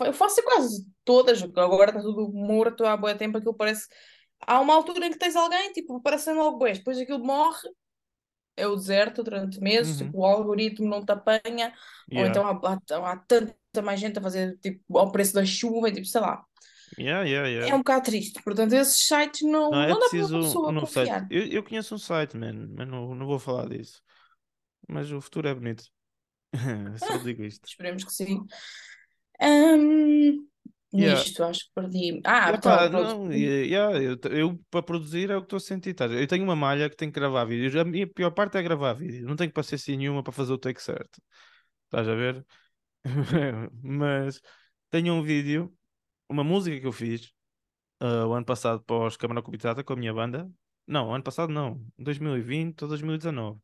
Eu 0.00 0.12
faço 0.12 0.42
quase 0.42 0.86
todas, 1.04 1.42
agora 1.42 1.90
está 1.90 2.02
tudo 2.02 2.32
morto 2.32 2.84
há 2.86 2.96
bué 2.96 3.14
tempo, 3.14 3.38
aquilo 3.38 3.54
parece. 3.54 3.88
Há 4.46 4.60
uma 4.60 4.74
altura 4.74 5.06
em 5.06 5.10
que 5.12 5.18
tens 5.18 5.36
alguém, 5.36 5.72
tipo, 5.72 6.00
parecendo 6.02 6.40
logo 6.40 6.58
bué, 6.58 6.72
depois 6.74 6.98
aquilo 6.98 7.18
morre, 7.24 7.68
é 8.56 8.66
o 8.66 8.76
deserto 8.76 9.22
durante 9.22 9.60
meses, 9.60 10.00
Uhum. 10.00 10.06
tipo, 10.06 10.18
o 10.20 10.24
algoritmo 10.26 10.88
não 10.88 11.04
te 11.04 11.12
apanha, 11.12 11.72
ou 12.14 12.22
Yeah. 12.22 12.30
então 12.30 12.46
há, 12.46 12.52
há, 12.96 13.12
há 13.12 13.16
tanta 13.16 13.54
mais 13.82 14.00
gente 14.00 14.18
a 14.18 14.22
fazer, 14.22 14.58
tipo, 14.58 14.98
ao 14.98 15.10
preço 15.12 15.34
da 15.34 15.44
chuva, 15.44 15.88
e, 15.88 15.92
tipo, 15.92 16.06
sei 16.06 16.20
lá. 16.20 16.44
Yeah, 16.98 17.22
yeah, 17.24 17.66
É 17.68 17.74
um 17.74 17.78
bocado 17.78 18.04
triste. 18.04 18.42
Portanto, 18.42 18.72
esses 18.74 19.06
sites 19.06 19.42
não, 19.42 19.70
Não, 19.70 19.82
é 19.82 19.88
não 19.88 19.98
dá 19.98 20.08
para 20.10 20.18
uma 20.18 20.40
pessoa 20.40 20.70
um 20.70 20.80
confiar. 20.80 21.26
Eu, 21.30 21.46
eu 21.46 21.62
conheço 21.62 21.94
um 21.94 21.98
site, 21.98 22.36
man, 22.36 22.68
mas 22.76 22.88
não, 22.88 23.14
não 23.14 23.26
vou 23.26 23.38
falar 23.38 23.68
disso. 23.68 24.02
Mas 24.88 25.10
o 25.12 25.20
futuro 25.20 25.48
é 25.48 25.54
bonito. 25.54 25.84
Só 26.98 27.18
digo 27.18 27.44
isto. 27.44 27.66
Esperemos 27.68 28.04
que 28.04 28.12
sim. 28.12 28.46
Ahm, 29.40 30.46
Yeah. 30.92 31.20
nisto, 31.20 31.44
acho 31.44 31.66
que 31.66 31.70
perdi. 31.74 32.20
Ah, 32.24 32.52
então, 32.52 32.88
não, 32.90 33.32
yeah, 33.32 33.96
eu, 34.02 34.18
eu 34.32 34.60
para 34.70 34.82
produzir 34.82 35.30
é 35.30 35.36
o 35.36 35.40
que 35.40 35.46
estou 35.46 35.56
a 35.58 35.60
sentir. 35.60 35.94
ver? 35.94 36.20
Eu 36.20 36.26
tenho 36.26 36.42
uma 36.42 36.56
malha 36.56 36.90
que 36.90 36.96
tem 36.96 37.10
que 37.10 37.18
gravar 37.20 37.44
vídeos. 37.44 37.76
A 37.76 37.84
minha 37.84 38.08
pior 38.08 38.32
parte 38.32 38.58
é 38.58 38.62
gravar 38.62 38.94
vídeo. 38.94 39.24
Não 39.24 39.36
tenho 39.36 39.52
paciência 39.52 39.96
nenhuma 39.96 40.22
para 40.22 40.32
fazer 40.32 40.52
o 40.52 40.58
take 40.58 40.82
certo. 40.82 41.22
Estás 41.84 42.08
a 42.08 42.14
ver? 42.14 42.44
Mas 43.82 44.40
tenho 44.90 45.14
um 45.14 45.22
vídeo, 45.22 45.72
uma 46.28 46.42
música 46.42 46.80
que 46.80 46.86
eu 46.86 46.92
fiz 46.92 47.32
ah, 48.00 48.26
o 48.26 48.32
ano 48.32 48.44
passado 48.44 48.82
para 48.82 49.06
os 49.06 49.16
Câmara 49.16 49.42
Cobitada 49.42 49.84
com 49.84 49.92
a 49.92 49.96
minha 49.96 50.12
banda. 50.12 50.50
Não, 50.86 51.14
ano 51.14 51.22
passado 51.22 51.52
não, 51.52 51.80
2020 51.98 52.82
ou 52.82 52.88
2019. 52.88 53.60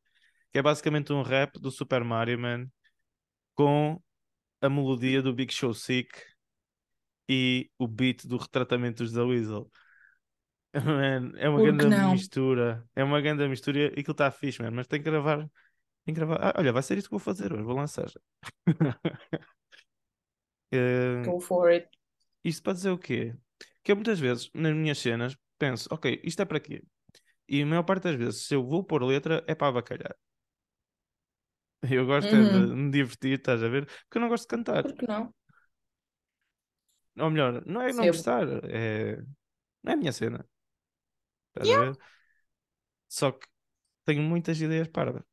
Que 0.52 0.60
é 0.60 0.62
basicamente 0.62 1.12
um 1.12 1.22
rap 1.22 1.58
do 1.60 1.72
Super 1.72 2.04
Mario 2.04 2.38
Man 2.38 2.68
com 3.54 4.00
a 4.66 4.70
melodia 4.70 5.22
do 5.22 5.32
Big 5.34 5.52
Show 5.52 5.72
Sick 5.72 6.10
e 7.28 7.70
o 7.78 7.88
beat 7.88 8.26
do 8.26 8.36
retratamento 8.36 9.02
dos 9.02 9.12
da 9.12 9.24
Weasel. 9.24 9.70
Man, 10.74 11.32
é 11.36 11.48
uma 11.48 11.62
grande 11.62 12.12
mistura. 12.12 12.86
É 12.94 13.02
uma 13.02 13.20
grande 13.20 13.48
mistura 13.48 13.78
e 13.78 13.86
aquilo 13.86 14.12
está 14.12 14.30
fixe, 14.30 14.62
man, 14.62 14.70
mas 14.70 14.86
tem 14.86 15.00
que 15.00 15.10
gravar. 15.10 15.38
Tem 16.04 16.14
que 16.14 16.20
gravar. 16.20 16.38
Ah, 16.40 16.54
olha, 16.58 16.72
vai 16.72 16.82
ser 16.82 16.98
isto 16.98 17.06
que 17.06 17.12
vou 17.12 17.18
fazer 17.18 17.52
hoje, 17.52 17.62
vou 17.62 17.74
lançar. 17.74 18.06
Eh, 20.72 21.22
Go 21.24 21.38
for 21.40 21.70
it. 21.70 21.88
isto 22.42 22.60
para 22.62 22.72
dizer 22.72 22.90
o 22.90 22.98
quê? 22.98 23.34
Que 23.84 23.92
eu 23.92 23.96
muitas 23.96 24.18
vezes, 24.18 24.50
nas 24.52 24.74
minhas 24.74 24.98
cenas, 24.98 25.36
penso, 25.56 25.88
ok, 25.92 26.20
isto 26.24 26.42
é 26.42 26.44
para 26.44 26.58
quê? 26.58 26.82
E 27.48 27.62
a 27.62 27.66
maior 27.66 27.84
parte 27.84 28.02
das 28.02 28.16
vezes, 28.16 28.46
se 28.46 28.54
eu 28.54 28.66
vou 28.66 28.82
pôr 28.82 29.02
letra, 29.04 29.44
é 29.46 29.54
para 29.54 29.68
abacalhar. 29.68 30.16
Eu 31.90 32.06
gosto 32.06 32.34
é 32.36 32.44
de 32.44 32.54
Uhum. 32.54 32.74
me 32.76 32.90
divertir, 32.90 33.38
estás 33.38 33.62
a 33.62 33.68
ver? 33.68 33.86
Porque 33.86 34.18
eu 34.18 34.20
não 34.22 34.28
gosto 34.28 34.44
de 34.44 34.48
cantar. 34.48 34.84
Por 34.84 34.92
que 34.94 35.06
não? 35.06 35.34
Ou 37.18 37.30
melhor, 37.30 37.62
não 37.66 37.80
é 37.82 37.92
não 37.92 38.06
Percebo. 38.06 38.06
gostar, 38.06 38.46
é... 38.64 39.16
não 39.82 39.92
é 39.92 39.94
a 39.94 39.96
minha 39.96 40.12
cena. 40.12 40.46
Estás 41.48 41.70
a 41.72 41.74
Yeah. 41.74 41.82
ver? 41.82 41.98
Só 43.08 43.32
que 43.32 43.46
tenho 44.06 44.22
muitas 44.22 44.60
ideias 44.60 44.88
parvas. 44.88 45.24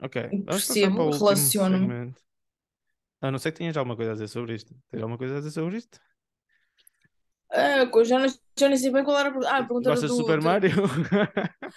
Ok, 0.00 0.16
vamos 0.46 0.64
Percebo, 0.66 0.94
para 0.94 1.04
o 1.04 1.12
último 1.14 1.54
relaciono-me. 1.58 2.14
A 3.22 3.30
não 3.30 3.38
ser 3.38 3.52
que 3.52 3.58
tenhas 3.58 3.76
alguma 3.76 3.96
coisa 3.96 4.10
a 4.12 4.14
dizer 4.14 4.28
sobre 4.28 4.54
isto. 4.54 4.74
Tens 4.90 5.00
alguma 5.02 5.16
coisa 5.18 5.34
a 5.36 5.38
dizer 5.38 5.50
sobre 5.52 5.78
isto? 5.78 5.98
Ah, 7.50 7.84
já, 8.04 8.18
não, 8.18 8.28
já 8.58 8.68
nem 8.68 8.76
sei 8.78 8.90
bem 8.90 9.04
qual 9.04 9.18
era 9.18 9.28
a 9.28 9.32
pergunta. 9.32 9.50
Ah, 9.54 9.58
a 9.58 9.64
pergunta 9.64 9.90
Gostas 9.90 10.08
do, 10.08 10.14
Super 10.14 10.40
Mario? 10.40 10.70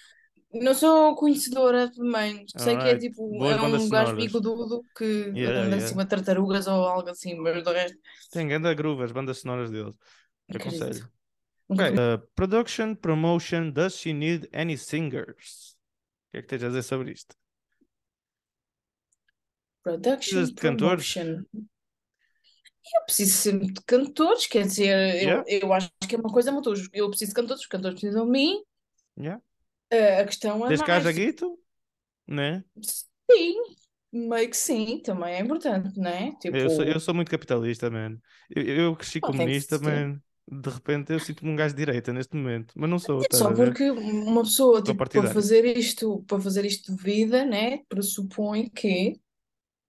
Não 0.61 0.73
sou 0.73 1.15
conhecedora 1.15 1.91
também. 1.91 2.45
Sei 2.55 2.75
que 2.75 2.83
é 2.83 2.91
Alright. 2.91 2.99
tipo, 3.09 3.27
Boas 3.29 3.57
é 3.57 3.61
um 3.61 3.89
gajo 3.89 4.15
bigodudo 4.15 4.83
que 4.97 5.03
Yeah, 5.03 5.59
anda 5.61 5.75
yeah. 5.75 5.85
acima 5.85 6.03
de 6.03 6.09
tartarugas 6.09 6.67
ou 6.67 6.85
algo 6.85 7.09
assim, 7.09 7.35
mas 7.35 7.63
do 7.63 7.71
resto, 7.71 7.97
Tem 8.31 8.47
grande 8.47 8.73
groove, 8.75 9.03
as 9.03 9.11
bandas 9.11 9.39
sonoras 9.39 9.69
deles. 9.71 9.95
acredito. 10.49 10.83
Aconselho. 10.83 11.15
Ok. 11.67 11.81
uh, 11.83 12.19
production, 12.35 12.93
promotion, 12.93 13.71
does 13.71 13.95
she 13.97 14.13
need 14.13 14.47
any 14.53 14.77
singers? 14.77 15.75
O 16.27 16.31
que 16.31 16.37
é 16.37 16.41
que 16.43 16.47
tens 16.47 16.63
a 16.63 16.67
dizer 16.67 16.83
sobre 16.83 17.11
isto? 17.11 17.35
Production 19.81 20.43
de 20.43 20.53
cantores? 20.53 21.11
Promotion. 21.13 21.43
Eu 22.93 23.01
preciso 23.05 23.35
sempre 23.35 23.73
de 23.73 23.81
cantores, 23.83 24.45
quer 24.45 24.67
dizer, 24.67 25.15
eu, 25.15 25.21
Yeah. 25.29 25.43
eu 25.47 25.73
acho 25.73 25.89
que 26.07 26.15
é 26.15 26.19
uma 26.19 26.31
coisa 26.31 26.51
muito. 26.51 26.71
Eu 26.93 27.09
preciso 27.09 27.31
de 27.31 27.35
cantores, 27.35 27.61
os 27.63 27.67
cantores 27.67 27.99
precisam 27.99 28.25
de 28.25 28.31
mim. 28.31 28.63
Yeah. 29.17 29.41
Eh, 29.89 30.19
a 30.21 30.25
questão 30.25 30.65
é 30.67 30.69
Desde 30.69 30.83
que 30.83 30.91
haja 30.91 31.11
guito, 31.11 31.57
né? 32.27 32.63
Sim, 33.29 33.55
meio 34.11 34.49
que 34.49 34.57
sim, 34.57 35.01
também 35.01 35.35
é 35.35 35.39
importante, 35.41 35.99
não 35.99 36.09
é? 36.09 36.31
Tipo, 36.39 36.57
Eu 36.57 36.69
sou, 36.69 36.85
eu 36.85 36.99
sou 36.99 37.13
muito 37.13 37.31
capitalista, 37.31 37.89
man. 37.89 38.19
Eu, 38.49 38.63
eu 38.63 38.95
cresci 38.95 39.19
que 39.21 39.27
comunista, 39.27 39.79
ser. 39.79 39.79
man. 39.79 40.21
De 40.47 40.69
repente 40.69 41.11
eu 41.11 41.19
sinto-me 41.19 41.49
um 41.51 41.55
gajo 41.55 41.73
de 41.75 41.79
direita 41.85 42.13
neste 42.13 42.35
momento, 42.35 42.73
mas 42.77 42.89
não 42.89 42.99
sou, 42.99 43.25
É 43.29 43.35
só 43.35 43.53
porque 43.53 43.89
uma 43.91 44.43
pessoa, 44.43 44.81
tipo, 44.81 45.07
para 45.11 45.25
fazer 45.25 45.65
isto, 45.77 46.23
para 46.27 46.41
fazer 46.41 46.65
isto 46.65 46.95
de 46.95 47.01
vida, 47.03 47.45
né, 47.45 47.79
pressupõe 47.89 48.69
que 48.69 49.19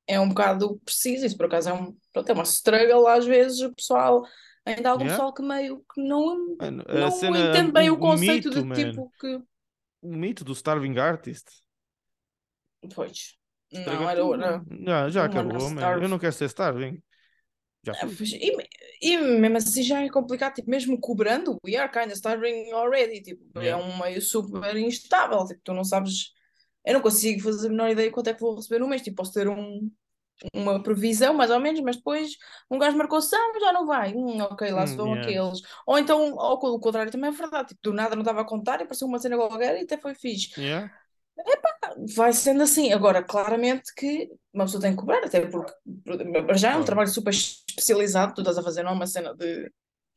é 0.06 0.20
um 0.20 0.28
bocado 0.30 0.78
preciso. 0.84 1.26
Isso 1.26 1.36
por 1.36 1.46
acaso 1.46 1.70
é 1.70 1.74
um, 1.74 1.96
pronto, 2.12 2.30
é 2.30 2.34
uma 2.34 2.44
struggle 2.44 3.06
às 3.08 3.26
vezes, 3.26 3.60
o 3.62 3.74
pessoal, 3.74 4.24
ainda 4.64 4.88
há 4.90 4.92
algum 4.92 5.06
Yeah. 5.06 5.08
pessoal 5.08 5.34
que 5.34 5.42
meio 5.42 5.84
que 5.94 6.02
não, 6.02 6.58
Mano, 6.60 6.84
não 6.90 7.10
cena, 7.10 7.38
entende 7.38 7.72
bem 7.72 7.90
o 7.90 7.98
o 7.98 7.98
conceito 7.98 8.50
mito, 8.50 8.62
de 8.64 8.64
man. 8.64 9.04
tipo 9.04 9.12
que, 9.20 9.40
O 10.06 10.16
mito 10.16 10.44
do 10.44 10.52
starving 10.54 10.98
artist. 10.98 11.48
pois, 12.94 13.36
não 13.72 14.08
era, 14.08 14.20
tudo. 14.20 14.42
era 14.42 14.64
Já, 14.84 15.08
já 15.10 15.24
acabou, 15.24 15.66
starve. 15.68 16.04
Eu 16.04 16.08
não 16.08 16.18
quero 16.18 16.32
ser 16.32 16.46
starving. 16.46 17.02
Já 17.84 17.92
Ah, 17.92 18.06
pois, 18.16 18.32
E, 18.32 18.52
e 19.02 19.16
mesmo 19.18 19.56
assim 19.56 19.82
já 19.82 20.02
é 20.02 20.08
complicado, 20.10 20.54
tipo, 20.54 20.70
mesmo 20.70 21.00
cobrando, 21.00 21.56
we 21.64 21.76
are 21.76 21.90
kind 21.90 22.06
of 22.06 22.14
starving 22.14 22.70
already, 22.72 23.22
tipo, 23.22 23.42
é 23.60 23.62
Yeah. 23.62 23.84
um 23.84 23.98
meio 23.98 24.20
super 24.20 24.76
instável, 24.76 25.44
tipo, 25.46 25.60
tu 25.64 25.72
não 25.72 25.84
sabes, 25.84 26.32
eu 26.84 26.94
não 26.94 27.00
consigo 27.00 27.40
fazer 27.42 27.68
a 27.68 27.70
menor 27.70 27.90
ideia 27.90 28.10
quanto 28.10 28.28
é 28.28 28.34
que 28.34 28.40
vou 28.40 28.56
receber 28.56 28.80
no 28.80 28.88
mês, 28.88 29.02
tipo, 29.02 29.16
posso 29.16 29.32
ter 29.32 29.48
um, 29.48 29.90
uma 30.54 30.82
previsão, 30.82 31.34
mais 31.34 31.50
ou 31.50 31.58
menos, 31.60 31.80
mas 31.80 31.96
depois 31.96 32.30
um 32.70 32.78
gajo 32.78 32.96
marcou 32.96 33.18
ação, 33.18 33.40
já 33.60 33.72
não 33.72 33.86
vai, 33.86 34.12
hum, 34.14 34.40
ok, 34.42 34.70
lá 34.70 34.86
se 34.86 34.94
Hum, 34.94 34.96
vão 34.96 35.12
yeah. 35.12 35.14
aqueles, 35.14 35.60
ou 35.86 35.98
então, 35.98 36.34
ou 36.34 36.58
pelo 36.58 36.78
contrário, 36.80 37.10
também 37.12 37.30
é 37.30 37.32
verdade, 37.32 37.68
tipo, 37.68 37.80
do 37.82 37.92
nada 37.94 38.14
não 38.14 38.22
estava 38.22 38.42
a 38.42 38.44
contar 38.44 38.80
e 38.80 38.82
apareceu 38.84 39.08
uma 39.08 39.18
cena 39.18 39.36
qualquer 39.36 39.78
e 39.78 39.84
até 39.84 39.96
foi 39.98 40.14
fixe, 40.14 40.50
Yeah. 40.56 40.88
vai 42.16 42.32
sendo 42.32 42.62
assim. 42.62 42.92
Agora, 42.92 43.22
claramente 43.22 43.92
que 43.94 44.28
uma 44.52 44.64
pessoa 44.64 44.80
tem 44.80 44.92
que 44.92 44.98
cobrar, 44.98 45.24
até 45.24 45.40
porque 45.46 45.72
já 46.56 46.72
é 46.72 46.76
um 46.76 46.84
trabalho 46.84 47.08
super 47.08 47.30
especializado, 47.32 48.34
tu 48.34 48.40
estás 48.40 48.58
a 48.58 48.62
fazer, 48.62 48.82
não 48.82 48.90
é 48.92 48.94
uma 48.94 49.06
cena 49.06 49.34
de 49.34 49.70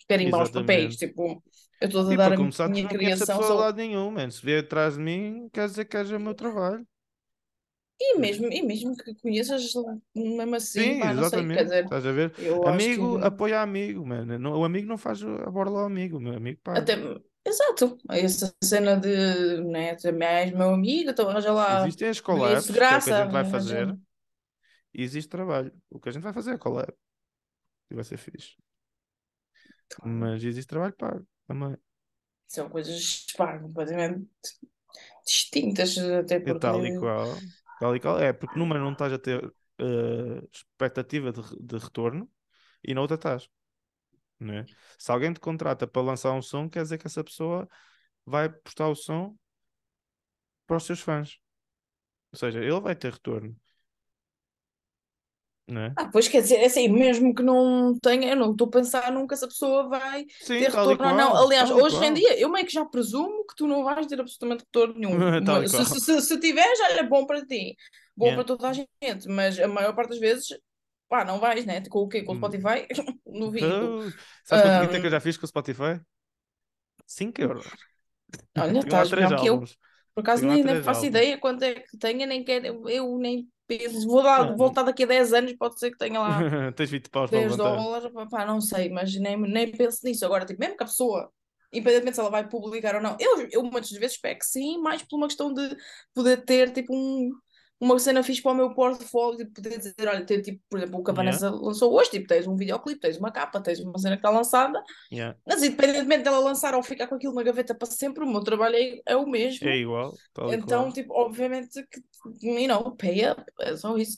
carimbar 0.07 0.43
os 0.43 0.51
papéis. 0.51 0.95
Tipo, 0.97 1.43
eu 1.81 1.87
estou 1.87 2.09
a 2.09 2.13
E 2.13 2.15
dar 2.15 2.33
a 2.33 2.37
minha 2.37 2.51
não 2.81 2.89
criação. 2.89 3.41
de 3.41 3.45
Só... 3.47 3.53
lado 3.53 3.77
nenhum, 3.77 4.11
man. 4.11 4.29
Se 4.31 4.41
vier 4.45 4.63
atrás 4.63 4.95
de 4.95 5.01
mim, 5.01 5.49
quer 5.53 5.67
dizer 5.67 5.85
que 5.85 5.97
haja 5.97 6.17
o 6.17 6.19
meu 6.19 6.33
trabalho. 6.35 6.85
E, 7.99 8.17
mesmo, 8.19 8.47
e 8.51 8.61
mesmo 8.61 8.95
que 8.97 9.13
conheças, 9.15 9.73
mesmo 10.15 10.55
assim, 10.55 10.95
Sim, 10.95 10.97
pá, 10.97 11.13
não 11.13 11.23
sei, 11.23 11.47
quer 11.49 11.63
exatamente. 11.63 11.65
dizer, 11.65 11.93
Estás 11.93 12.05
a 12.05 12.11
ver? 12.11 12.33
Amigo 12.63 13.17
que 13.17 13.19
apoia 13.21 13.61
amigo, 13.61 14.05
mano. 14.05 14.37
Não- 14.39 14.59
O 14.59 14.63
amigo 14.65 14.87
não 14.87 14.97
faz 14.97 15.21
a 15.23 15.49
borla 15.51 15.79
ao 15.81 15.85
amigo, 15.87 16.17
o 16.17 16.21
meu 16.21 16.35
amigo 16.35 16.59
paga. 16.63 16.93
até. 16.93 16.95
Exato, 17.45 17.97
essa 18.09 18.53
cena 18.63 18.95
de, 18.99 19.07
né, 19.63 19.91
és 19.91 20.51
meu 20.51 20.73
amigo, 20.73 21.09
então 21.09 21.29
arranja 21.29 21.51
lá 21.53 21.87
Existem 21.87 22.09
as 22.09 22.19
collabs, 22.19 22.81
que 22.81 22.93
é 22.93 22.97
o 22.97 23.01
que 23.01 23.09
a 23.09 23.13
gente 23.13 23.29
vai 23.31 23.45
arranja- 23.45 23.45
fazer, 23.45 23.97
e 24.93 25.03
existe 25.03 25.29
trabalho. 25.29 25.73
O 25.89 25.99
que 25.99 26.09
a 26.09 26.11
gente 26.11 26.23
vai 26.23 26.33
fazer 26.33 26.53
é 26.55 26.57
collab. 26.57 26.93
E 27.91 27.95
vai 27.95 28.03
ser 28.03 28.17
fixe. 28.17 28.57
Mas 30.03 30.43
existe 30.43 30.67
trabalho 30.69 30.93
pago 30.95 31.25
também. 31.47 31.77
São 32.47 32.69
coisas, 32.69 33.25
pá, 33.37 33.57
completamente 33.59 34.27
distintas, 35.25 35.97
até 35.97 36.39
É 36.43 36.53
porque. 36.53 36.53
tal 36.53 36.85
e 36.85 36.91
qual. 36.91 37.41
Tal 37.79 37.95
e 37.95 37.99
qual. 37.99 38.19
É, 38.19 38.33
porque 38.33 38.57
numa 38.57 38.77
não 38.77 38.91
estás 38.91 39.13
a 39.13 39.19
ter 39.19 39.43
eh, 39.79 40.47
expectativa 40.51 41.31
de, 41.31 41.41
de 41.59 41.77
retorno 41.77 42.29
e 42.83 42.93
na 42.93 43.01
outra 43.01 43.15
estás. 43.15 43.49
Não 44.39 44.53
é? 44.53 44.65
Se 44.97 45.11
alguém 45.11 45.33
te 45.33 45.39
contrata 45.39 45.87
para 45.87 46.01
lançar 46.01 46.31
um 46.33 46.41
som, 46.41 46.69
quer 46.69 46.83
dizer 46.83 46.97
que 46.97 47.07
essa 47.07 47.23
pessoa 47.23 47.67
vai 48.25 48.49
postar 48.49 48.87
o 48.89 48.95
som 48.95 49.37
para 50.65 50.77
os 50.77 50.85
seus 50.85 51.01
fãs. 51.01 51.39
Ou 52.31 52.39
seja, 52.39 52.59
ele 52.59 52.79
vai 52.79 52.95
ter 52.95 53.13
retorno. 53.13 53.55
É? 55.77 55.95
Ah, 55.95 56.09
pois 56.11 56.27
quer 56.29 56.41
dizer, 56.41 56.57
é 56.57 56.65
assim, 56.65 56.87
mesmo 56.87 57.35
que 57.35 57.43
não 57.43 57.97
tenha, 57.99 58.29
eu 58.31 58.35
não 58.37 58.51
estou 58.53 58.67
a 58.67 58.71
pensar 58.71 59.11
nunca 59.11 59.35
se 59.35 59.43
a 59.43 59.47
pessoa 59.49 59.89
vai 59.89 60.25
Sim, 60.39 60.57
ter 60.57 60.71
retorno 60.71 61.07
ou 61.09 61.13
não. 61.13 61.35
Aliás, 61.35 61.69
hoje 61.71 62.03
em 62.05 62.13
dia, 62.13 62.39
eu 62.39 62.49
meio 62.49 62.65
que 62.65 62.71
já 62.73 62.85
presumo 62.85 63.45
que 63.45 63.55
tu 63.55 63.67
não 63.67 63.83
vais 63.83 64.07
ter 64.07 64.19
absolutamente 64.19 64.63
retorno 64.65 64.93
nenhum. 64.97 65.25
E 65.63 65.67
Mas 65.67 65.71
qual. 65.71 65.85
se, 65.85 65.99
se, 65.99 66.21
se 66.21 66.39
tiveres, 66.39 66.79
olha, 66.81 67.03
bom 67.03 67.25
para 67.25 67.45
ti, 67.45 67.75
bom 68.15 68.31
Yeah. 68.31 68.35
para 68.35 68.45
toda 68.45 68.69
a 68.69 68.73
gente, 68.73 69.27
mas 69.27 69.59
a 69.59 69.67
maior 69.67 69.93
parte 69.93 70.09
das 70.11 70.19
vezes, 70.19 70.47
pá, 71.09 71.25
não 71.25 71.39
vais, 71.39 71.65
né? 71.65 71.81
Com 71.89 71.99
o 71.99 72.07
quê? 72.09 72.23
Com 72.23 72.31
o 72.33 72.35
Hum. 72.35 72.35
Spotify? 72.35 72.87
Duvido. 73.27 73.93
Oh, 73.93 74.13
sabes 74.43 74.61
quanto 74.61 74.79
guita 74.79 74.99
que 74.99 75.07
eu 75.07 75.11
já 75.11 75.19
fiz 75.19 75.37
com 75.37 75.45
o 75.45 75.47
Spotify? 75.49 76.01
5 77.05 77.41
euros. 77.41 77.67
olha, 78.57 78.79
estás 78.81 79.11
melhor 79.11 79.33
que 79.35 79.49
eu. 79.49 79.67
Por 80.13 80.21
acaso 80.21 80.45
lá 80.45 80.57
nem, 80.57 80.63
nem 80.63 80.77
faço 80.77 81.05
álbuns. 81.05 81.05
ideia 81.05 81.37
quanto 81.37 81.63
é 81.63 81.75
que 81.81 81.97
tenha, 81.97 82.25
nem 82.25 82.43
quero, 82.43 82.89
eu, 82.89 83.17
nem 83.17 83.47
penso. 83.67 84.07
Vou 84.07 84.23
Não, 84.37 84.55
voltar 84.55 84.83
daqui 84.83 85.03
a 85.03 85.07
10 85.07 85.33
anos, 85.33 85.53
pode 85.57 85.79
ser 85.79 85.91
que 85.91 85.97
tenha 85.97 86.19
lá. 86.19 86.51
Tens 86.75 86.89
20 86.89 87.09
paus 87.09 87.31
para 87.31 87.41
10 87.41 87.41
levantar. 87.41 87.57
dólares, 87.57 88.11
pá, 88.31 88.45
não 88.45 88.61
sei, 88.61 88.89
mas 88.89 89.15
nem, 89.15 89.37
nem 89.37 89.71
penso 89.75 89.99
nisso. 90.05 90.25
Agora, 90.25 90.45
tipo, 90.45 90.59
mesmo 90.59 90.77
que 90.77 90.83
a 90.83 90.87
pessoa, 90.87 91.31
independentemente 91.71 92.15
se 92.15 92.21
ela 92.21 92.29
vai 92.31 92.47
publicar 92.47 92.95
ou 92.95 93.01
não, 93.01 93.15
eu, 93.19 93.47
eu 93.51 93.63
muitas 93.63 93.91
vezes 93.91 94.13
espero 94.15 94.39
que 94.39 94.45
sim, 94.45 94.77
mais 94.79 95.03
por 95.03 95.17
uma 95.17 95.27
questão 95.27 95.53
de 95.53 95.75
poder 96.13 96.43
ter, 96.45 96.71
tipo, 96.73 96.93
um, 96.95 97.31
uma 97.79 97.97
cena 97.97 98.21
fixe 98.21 98.41
para 98.41 98.51
o 98.51 98.55
meu 98.55 98.73
portfólio, 98.73 99.37
tipo, 99.37 99.53
poder 99.53 99.77
dizer, 99.77 99.95
olha, 100.07 100.25
ter, 100.25 100.41
tipo, 100.41 100.61
por 100.69 100.79
exemplo, 100.79 100.99
o 100.99 101.03
que 101.03 101.11
a 101.11 101.13
Yeah. 101.13 101.37
Vanessa 101.37 101.49
lançou 101.49 101.93
hoje, 101.93 102.11
tipo, 102.11 102.27
tens 102.27 102.45
um 102.45 102.55
videoclipe, 102.55 102.99
tens 102.99 103.17
uma 103.17 103.31
capa, 103.31 103.61
tens 103.61 103.79
uma 103.79 103.97
cena 103.97 104.15
que 104.17 104.19
está 104.19 104.29
lançada, 104.29 104.83
Yeah. 105.11 105.37
mas 105.47 105.63
independentemente 105.63 106.23
dela 106.23 106.39
lançar 106.39 106.75
ou 106.75 106.83
ficar 106.83 107.07
com 107.07 107.15
aquilo 107.15 107.33
na 107.33 107.43
gaveta 107.43 107.73
para 107.73 107.87
sempre, 107.89 108.23
o 108.23 108.27
meu 108.29 108.43
trabalho 108.43 108.75
é, 108.75 109.01
é 109.05 109.15
o 109.15 109.25
mesmo. 109.27 109.67
É 109.67 109.77
igual, 109.77 110.13
e 110.49 110.55
Então, 110.55 110.83
qual. 110.83 110.93
tipo, 110.93 111.13
obviamente 111.13 111.81
que, 111.87 112.01
you 112.41 112.67
know, 112.67 112.95
pay 112.97 113.29
up, 113.31 113.41
é 113.61 113.75
só 113.77 113.97
isso. 113.97 114.17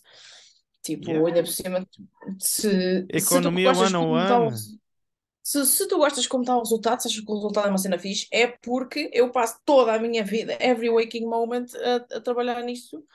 Tipo, 0.83 1.05
Yeah. 1.09 1.27
ainda 1.27 1.43
por 1.43 1.51
cima, 1.51 1.87
se, 2.39 3.05
se 3.05 3.05
Economia 3.09 3.73
gostas 3.73 3.93
one 3.93 3.95
on 3.97 4.11
one. 4.13 4.55
se, 5.43 5.65
se 5.65 5.87
tu 5.87 5.97
gostas 5.97 6.27
como 6.27 6.43
está 6.43 6.55
o 6.55 6.59
resultado, 6.61 7.01
se 7.01 7.07
achas 7.07 7.19
que 7.23 7.31
o 7.31 7.35
resultado 7.35 7.67
é 7.67 7.69
uma 7.69 7.77
cena 7.77 7.97
fixe, 7.99 8.27
é 8.31 8.47
porque 8.47 9.09
eu 9.13 9.31
passo 9.31 9.59
toda 9.65 9.93
a 9.93 9.99
minha 9.99 10.23
vida, 10.23 10.57
every 10.59 10.89
waking 10.89 11.25
moment, 11.27 11.65
a, 11.75 12.17
a 12.17 12.21
trabalhar 12.21 12.61
nisto 12.63 13.05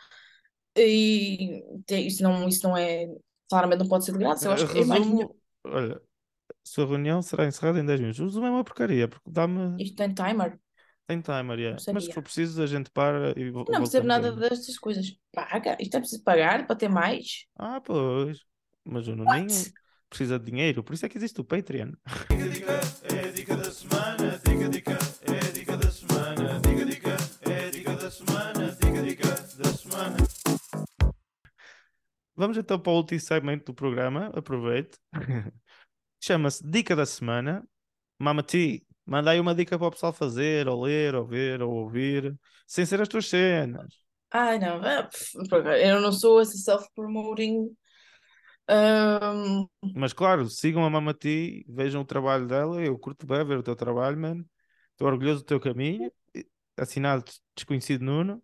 e 0.77 1.63
isso 1.89 2.23
não, 2.23 2.49
isso 2.49 2.67
não 2.67 2.77
é, 2.77 3.07
claramente 3.49 3.81
não 3.81 3.89
pode 3.89 4.05
ser 4.05 4.13
de 4.13 4.19
graça, 4.19 4.47
eu 4.47 4.53
acho 4.53 4.69
que 4.69 4.79
é 4.79 4.85
mais. 4.85 5.03
Resumo, 5.03 5.37
olha, 5.65 6.01
sua 6.63 6.87
reunião 6.87 7.23
será 7.23 7.47
encerrada 7.47 7.79
em 7.79 7.87
10 7.87 8.01
minutos. 8.01 8.21
O 8.21 8.25
resumo 8.25 8.47
é 8.47 8.51
uma 8.51 8.65
porcaria, 8.65 9.09
porque 9.09 9.31
dá-me. 9.31 9.83
Isto 9.83 9.97
tem 9.97 10.13
timer, 10.13 10.59
Tem 11.07 11.21
timer, 11.21 11.59
yeah. 11.59 11.83
Mas 11.93 12.05
se 12.05 12.13
for 12.13 12.23
preciso, 12.23 12.63
a 12.63 12.67
gente 12.67 12.91
para 12.91 13.33
e 13.39 13.51
não 13.51 13.65
percebo 13.65 14.07
nada 14.07 14.33
destas 14.33 14.79
coisas. 14.79 15.17
Paga, 15.33 15.77
isto 15.81 15.97
é 15.97 16.01
preciso 16.01 16.23
pagar 16.23 16.67
para 16.67 16.77
ter 16.77 16.89
mais? 16.89 17.47
Ah, 17.57 17.81
pois. 17.81 18.41
Mas 18.85 19.09
o 19.09 19.17
Nuninho 19.17 19.47
What? 19.47 19.73
precisa 20.09 20.39
de 20.39 20.45
dinheiro, 20.51 20.83
por 20.83 20.95
isso 20.95 21.07
é 21.07 21.09
que 21.09 21.19
existe 21.19 21.41
o 21.41 21.45
Patreon. 21.45 21.93
Dica, 22.31 22.49
dica, 22.49 22.73
é 23.15 23.29
a 23.29 23.33
dica 23.33 23.57
da 23.57 23.71
semana. 23.71 24.41
Dica, 24.45 24.69
dica 24.69 25.16
Vamos 32.37 32.59
então 32.59 32.79
para 32.79 32.93
o 32.93 32.97
último 32.97 33.21
segmento 33.21 33.67
do 33.67 33.75
programa. 33.75 34.31
Aproveite. 34.35 34.99
Chama-se 36.21 36.63
Dica 36.69 36.95
da 36.95 37.07
Semana. 37.07 37.67
Mama 38.19 38.43
T, 38.43 38.83
manda 39.05 39.31
aí 39.31 39.41
uma 39.41 39.55
dica 39.55 39.79
para 39.79 39.89
o 39.89 39.91
pessoal 39.91 40.13
fazer, 40.13 40.69
ou 40.69 40.83
ler, 40.83 41.15
ou 41.15 41.27
ver, 41.27 41.63
ou 41.63 41.71
ouvir, 41.71 42.35
sem 42.67 42.85
ser 42.87 43.01
as 43.01 43.09
tuas 43.09 43.29
cenas. 43.29 43.87
Ai, 44.31 44.59
não, 44.59 44.83
é, 44.85 45.09
eu 45.91 46.01
não 46.01 46.13
sou 46.13 46.41
esse 46.41 46.59
self-promoting. 46.59 47.75
ahm, 48.69 49.67
Mas 49.95 50.13
claro, 50.13 50.49
sigam 50.49 50.85
a 50.85 50.91
Mama 50.91 51.15
T, 51.15 51.65
vejam 51.69 52.03
o 52.03 52.05
trabalho 52.07 52.47
dela. 52.47 52.83
Eu 52.83 52.99
curto 52.99 53.27
bem 53.27 53.45
ver 53.45 53.59
o 53.59 53.63
teu 53.63 53.77
trabalho, 53.77 54.19
mano. 54.19 54.45
Estou 54.93 55.07
orgulhoso 55.09 55.43
do 55.43 55.47
teu 55.47 55.61
caminho. 55.61 56.11
Assinado 56.77 57.25
Desconhecido 57.55 58.05
Nuno. 58.05 58.43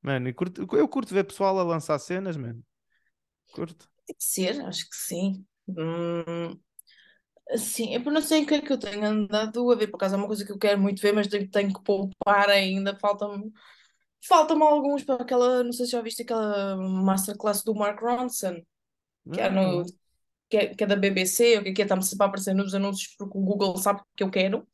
Mano, 0.00 0.28
eu 0.28 0.34
curto, 0.34 0.66
eu 0.76 0.88
curto 0.88 1.14
ver 1.14 1.24
pessoal 1.24 1.58
a 1.58 1.62
lançar 1.62 1.98
cenas, 1.98 2.36
mano. 2.36 2.62
Curto. 3.52 3.88
tem 4.06 4.16
que 4.16 4.24
ser, 4.24 4.60
acho 4.62 4.88
que 4.88 4.96
sim. 4.96 5.44
Hum, 5.68 6.58
sim, 7.56 7.94
eu 7.94 8.00
não 8.00 8.20
sei 8.20 8.42
o 8.42 8.46
que 8.46 8.54
é 8.54 8.60
que 8.60 8.72
eu 8.72 8.78
tenho 8.78 9.04
andado 9.04 9.70
a 9.70 9.74
ver, 9.76 9.88
por 9.88 9.96
acaso 9.96 10.14
é 10.14 10.18
uma 10.18 10.26
coisa 10.26 10.44
que 10.44 10.52
eu 10.52 10.58
quero 10.58 10.80
muito 10.80 11.00
ver, 11.00 11.12
mas 11.12 11.26
tenho, 11.26 11.48
tenho 11.48 11.72
que 11.72 11.82
poupar 11.82 12.48
ainda. 12.50 12.98
Falta-me 12.98 13.52
falta-me 14.26 14.62
alguns 14.62 15.04
para 15.04 15.22
aquela. 15.22 15.64
Não 15.64 15.72
sei 15.72 15.86
se 15.86 15.92
já 15.92 16.00
viste 16.00 16.22
aquela 16.22 16.76
masterclass 16.76 17.62
do 17.62 17.74
Mark 17.74 18.00
Ronson, 18.00 18.62
que 19.32 19.40
é, 19.40 19.50
no, 19.50 19.84
que 20.48 20.56
é, 20.56 20.74
que 20.74 20.84
é 20.84 20.86
da 20.86 20.96
BBC, 20.96 21.58
o 21.58 21.62
que 21.62 21.70
é 21.70 21.72
que 21.72 21.82
é? 21.82 21.84
Está-me 21.84 22.02
sempre 22.02 22.24
a 22.24 22.28
aparecer 22.28 22.54
nos 22.54 22.74
anúncios 22.74 23.14
porque 23.16 23.38
o 23.38 23.42
Google 23.42 23.76
sabe 23.76 24.02
que 24.16 24.22
eu 24.22 24.30
quero. 24.30 24.66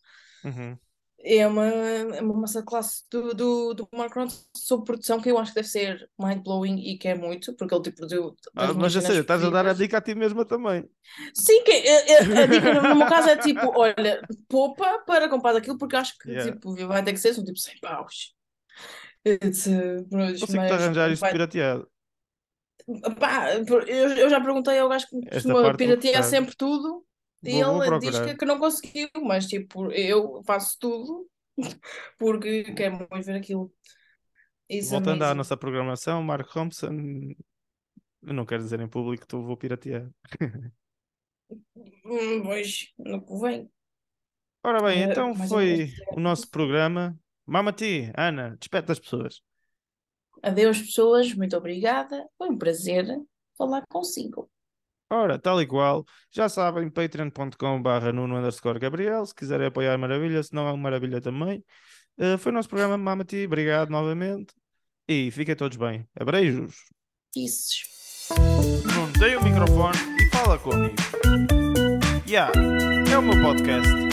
Uhum. 0.45 0.79
É 1.21 1.47
uma, 1.47 1.67
é 1.67 2.21
uma 2.23 2.35
masterclass 2.35 3.05
do, 3.11 3.35
do, 3.35 3.75
do 3.75 3.89
Mark 3.93 4.15
Ronson 4.15 4.41
sobre 4.57 4.87
produção 4.87 5.21
que 5.21 5.31
eu 5.31 5.39
acho 5.39 5.51
que 5.53 5.57
deve 5.57 5.69
ser 5.69 6.09
mind-blowing 6.19 6.79
e 6.79 6.97
que 6.97 7.09
é 7.09 7.15
muito, 7.15 7.55
porque 7.55 7.75
ele 7.75 7.83
tipo 7.83 8.07
deu 8.07 8.37
Ah, 8.55 8.73
mas 8.73 8.93
já 8.93 9.01
sei, 9.01 9.19
estás 9.19 9.43
a 9.43 9.51
dar 9.51 9.67
a 9.67 9.73
dica 9.73 9.99
a 9.99 10.01
ti 10.01 10.15
mesma 10.15 10.45
também. 10.45 10.89
Sim, 11.35 11.63
que, 11.65 11.73
é- 11.73 12.13
é- 12.13 12.43
a 12.43 12.47
dica 12.47 12.75
no 12.83 12.97
meu 12.97 13.07
caso 13.09 13.29
é 13.31 13.37
tipo, 13.39 13.73
olha, 13.77 14.23
poupa 14.49 15.01
para 15.01 15.29
comprar 15.29 15.57
aquilo, 15.57 15.77
porque 15.77 15.97
acho 15.97 16.17
que 16.19 16.31
Yeah. 16.31 16.53
tipo, 16.53 16.75
vai 16.87 17.03
ter 17.05 17.13
que 17.13 17.19
ser, 17.19 17.35
são 17.35 17.45
tipo 17.45 17.59
100 17.59 17.79
paus. 17.81 18.35
Mas, 20.11 20.41
Consigo-te 20.41 20.73
arranjar 20.73 21.11
isto 21.11 21.21
vai- 21.21 21.33
pirateado. 21.33 21.91
pá, 23.19 23.55
eu, 23.87 24.09
eu 24.17 24.31
já 24.31 24.41
perguntei 24.41 24.79
ao 24.79 24.89
gajo 24.89 25.07
que 25.09 25.21
costuma 25.31 25.75
piratear 25.75 26.23
sempre 26.23 26.55
tudo 26.57 27.05
e 27.45 27.51
Vou- 27.63 27.75
vou 27.75 27.85
ele 27.85 27.99
diz 27.99 28.11
procurar. 28.11 28.33
que, 28.33 28.37
que 28.39 28.45
não 28.45 28.59
conseguiu, 28.59 29.09
mas 29.25 29.47
tipo, 29.47 29.91
eu 29.93 30.43
faço 30.45 30.77
tudo 30.79 31.29
porque 32.19 32.65
quero 32.75 33.07
muito 33.11 33.25
ver 33.27 33.37
aquilo. 33.37 33.73
It's 34.71 34.91
Voltando 34.91 35.23
à 35.25 35.35
nossa 35.35 35.57
programação, 35.57 36.23
Mark 36.23 36.53
Thompson, 36.53 36.91
eu 38.23 38.35
não 38.35 38.45
quero 38.45 38.63
dizer 38.63 38.81
em 38.81 38.89
público 38.89 39.23
que 39.23 39.29
tu 39.29 39.43
vou 39.43 39.57
piratear. 39.57 40.09
Hum, 42.05 42.43
pois, 42.43 42.93
não 42.99 43.21
convém. 43.21 43.71
Ora 44.63 44.83
bem, 44.83 45.03
Eh, 45.03 45.11
então 45.11 45.35
foi 45.35 45.89
o 46.13 46.21
nosso 46.21 46.51
programa. 46.51 47.19
Mama-ti, 47.47 48.13
Ana, 48.17 48.57
despete 48.59 48.93
as 48.93 48.99
pessoas. 48.99 49.41
Adeus, 50.43 50.81
pessoas, 50.81 51.33
muito 51.35 51.57
obrigada. 51.57 52.29
Foi 52.37 52.51
um 52.51 52.59
prazer 52.59 53.07
falar 53.57 53.83
consigo. 53.89 54.51
Ora, 55.11 55.39
tal 55.39 55.61
e 55.63 55.67
qual, 55.67 56.05
já 56.31 56.49
sabem, 56.49 56.91
patreon.com.br 56.91 58.13
Nuno 58.13 58.37
underscore 58.37 58.79
Gabriel, 58.79 59.25
se 59.25 59.35
quiserem 59.35 59.69
apoiar 59.69 59.97
maravilha, 59.97 60.43
se 60.43 60.55
não 60.55 60.67
é 60.69 60.71
uma 60.73 60.77
maravilha 60.77 61.21
também. 61.21 61.65
Eh, 62.19 62.37
foi 62.37 62.53
o 62.53 62.55
nosso 62.55 62.69
programa 62.69 62.99
Mama-ti, 62.99 63.47
obrigado 63.47 63.91
novamente 63.91 64.53
e 65.09 65.31
fiquem 65.31 65.57
todos 65.57 65.79
bem. 65.79 66.07
Abreijos. 66.19 66.77
Kisses. 67.33 67.89
Nuno, 68.39 69.13
tem 69.19 69.37
o 69.37 69.43
microfone 69.43 69.99
e 70.21 70.31
fala 70.31 70.59
comigo. 70.59 70.95
Ya, 72.27 72.53
é 73.11 73.17
o 73.17 73.23
meu 73.23 73.41
podcast. 73.43 74.08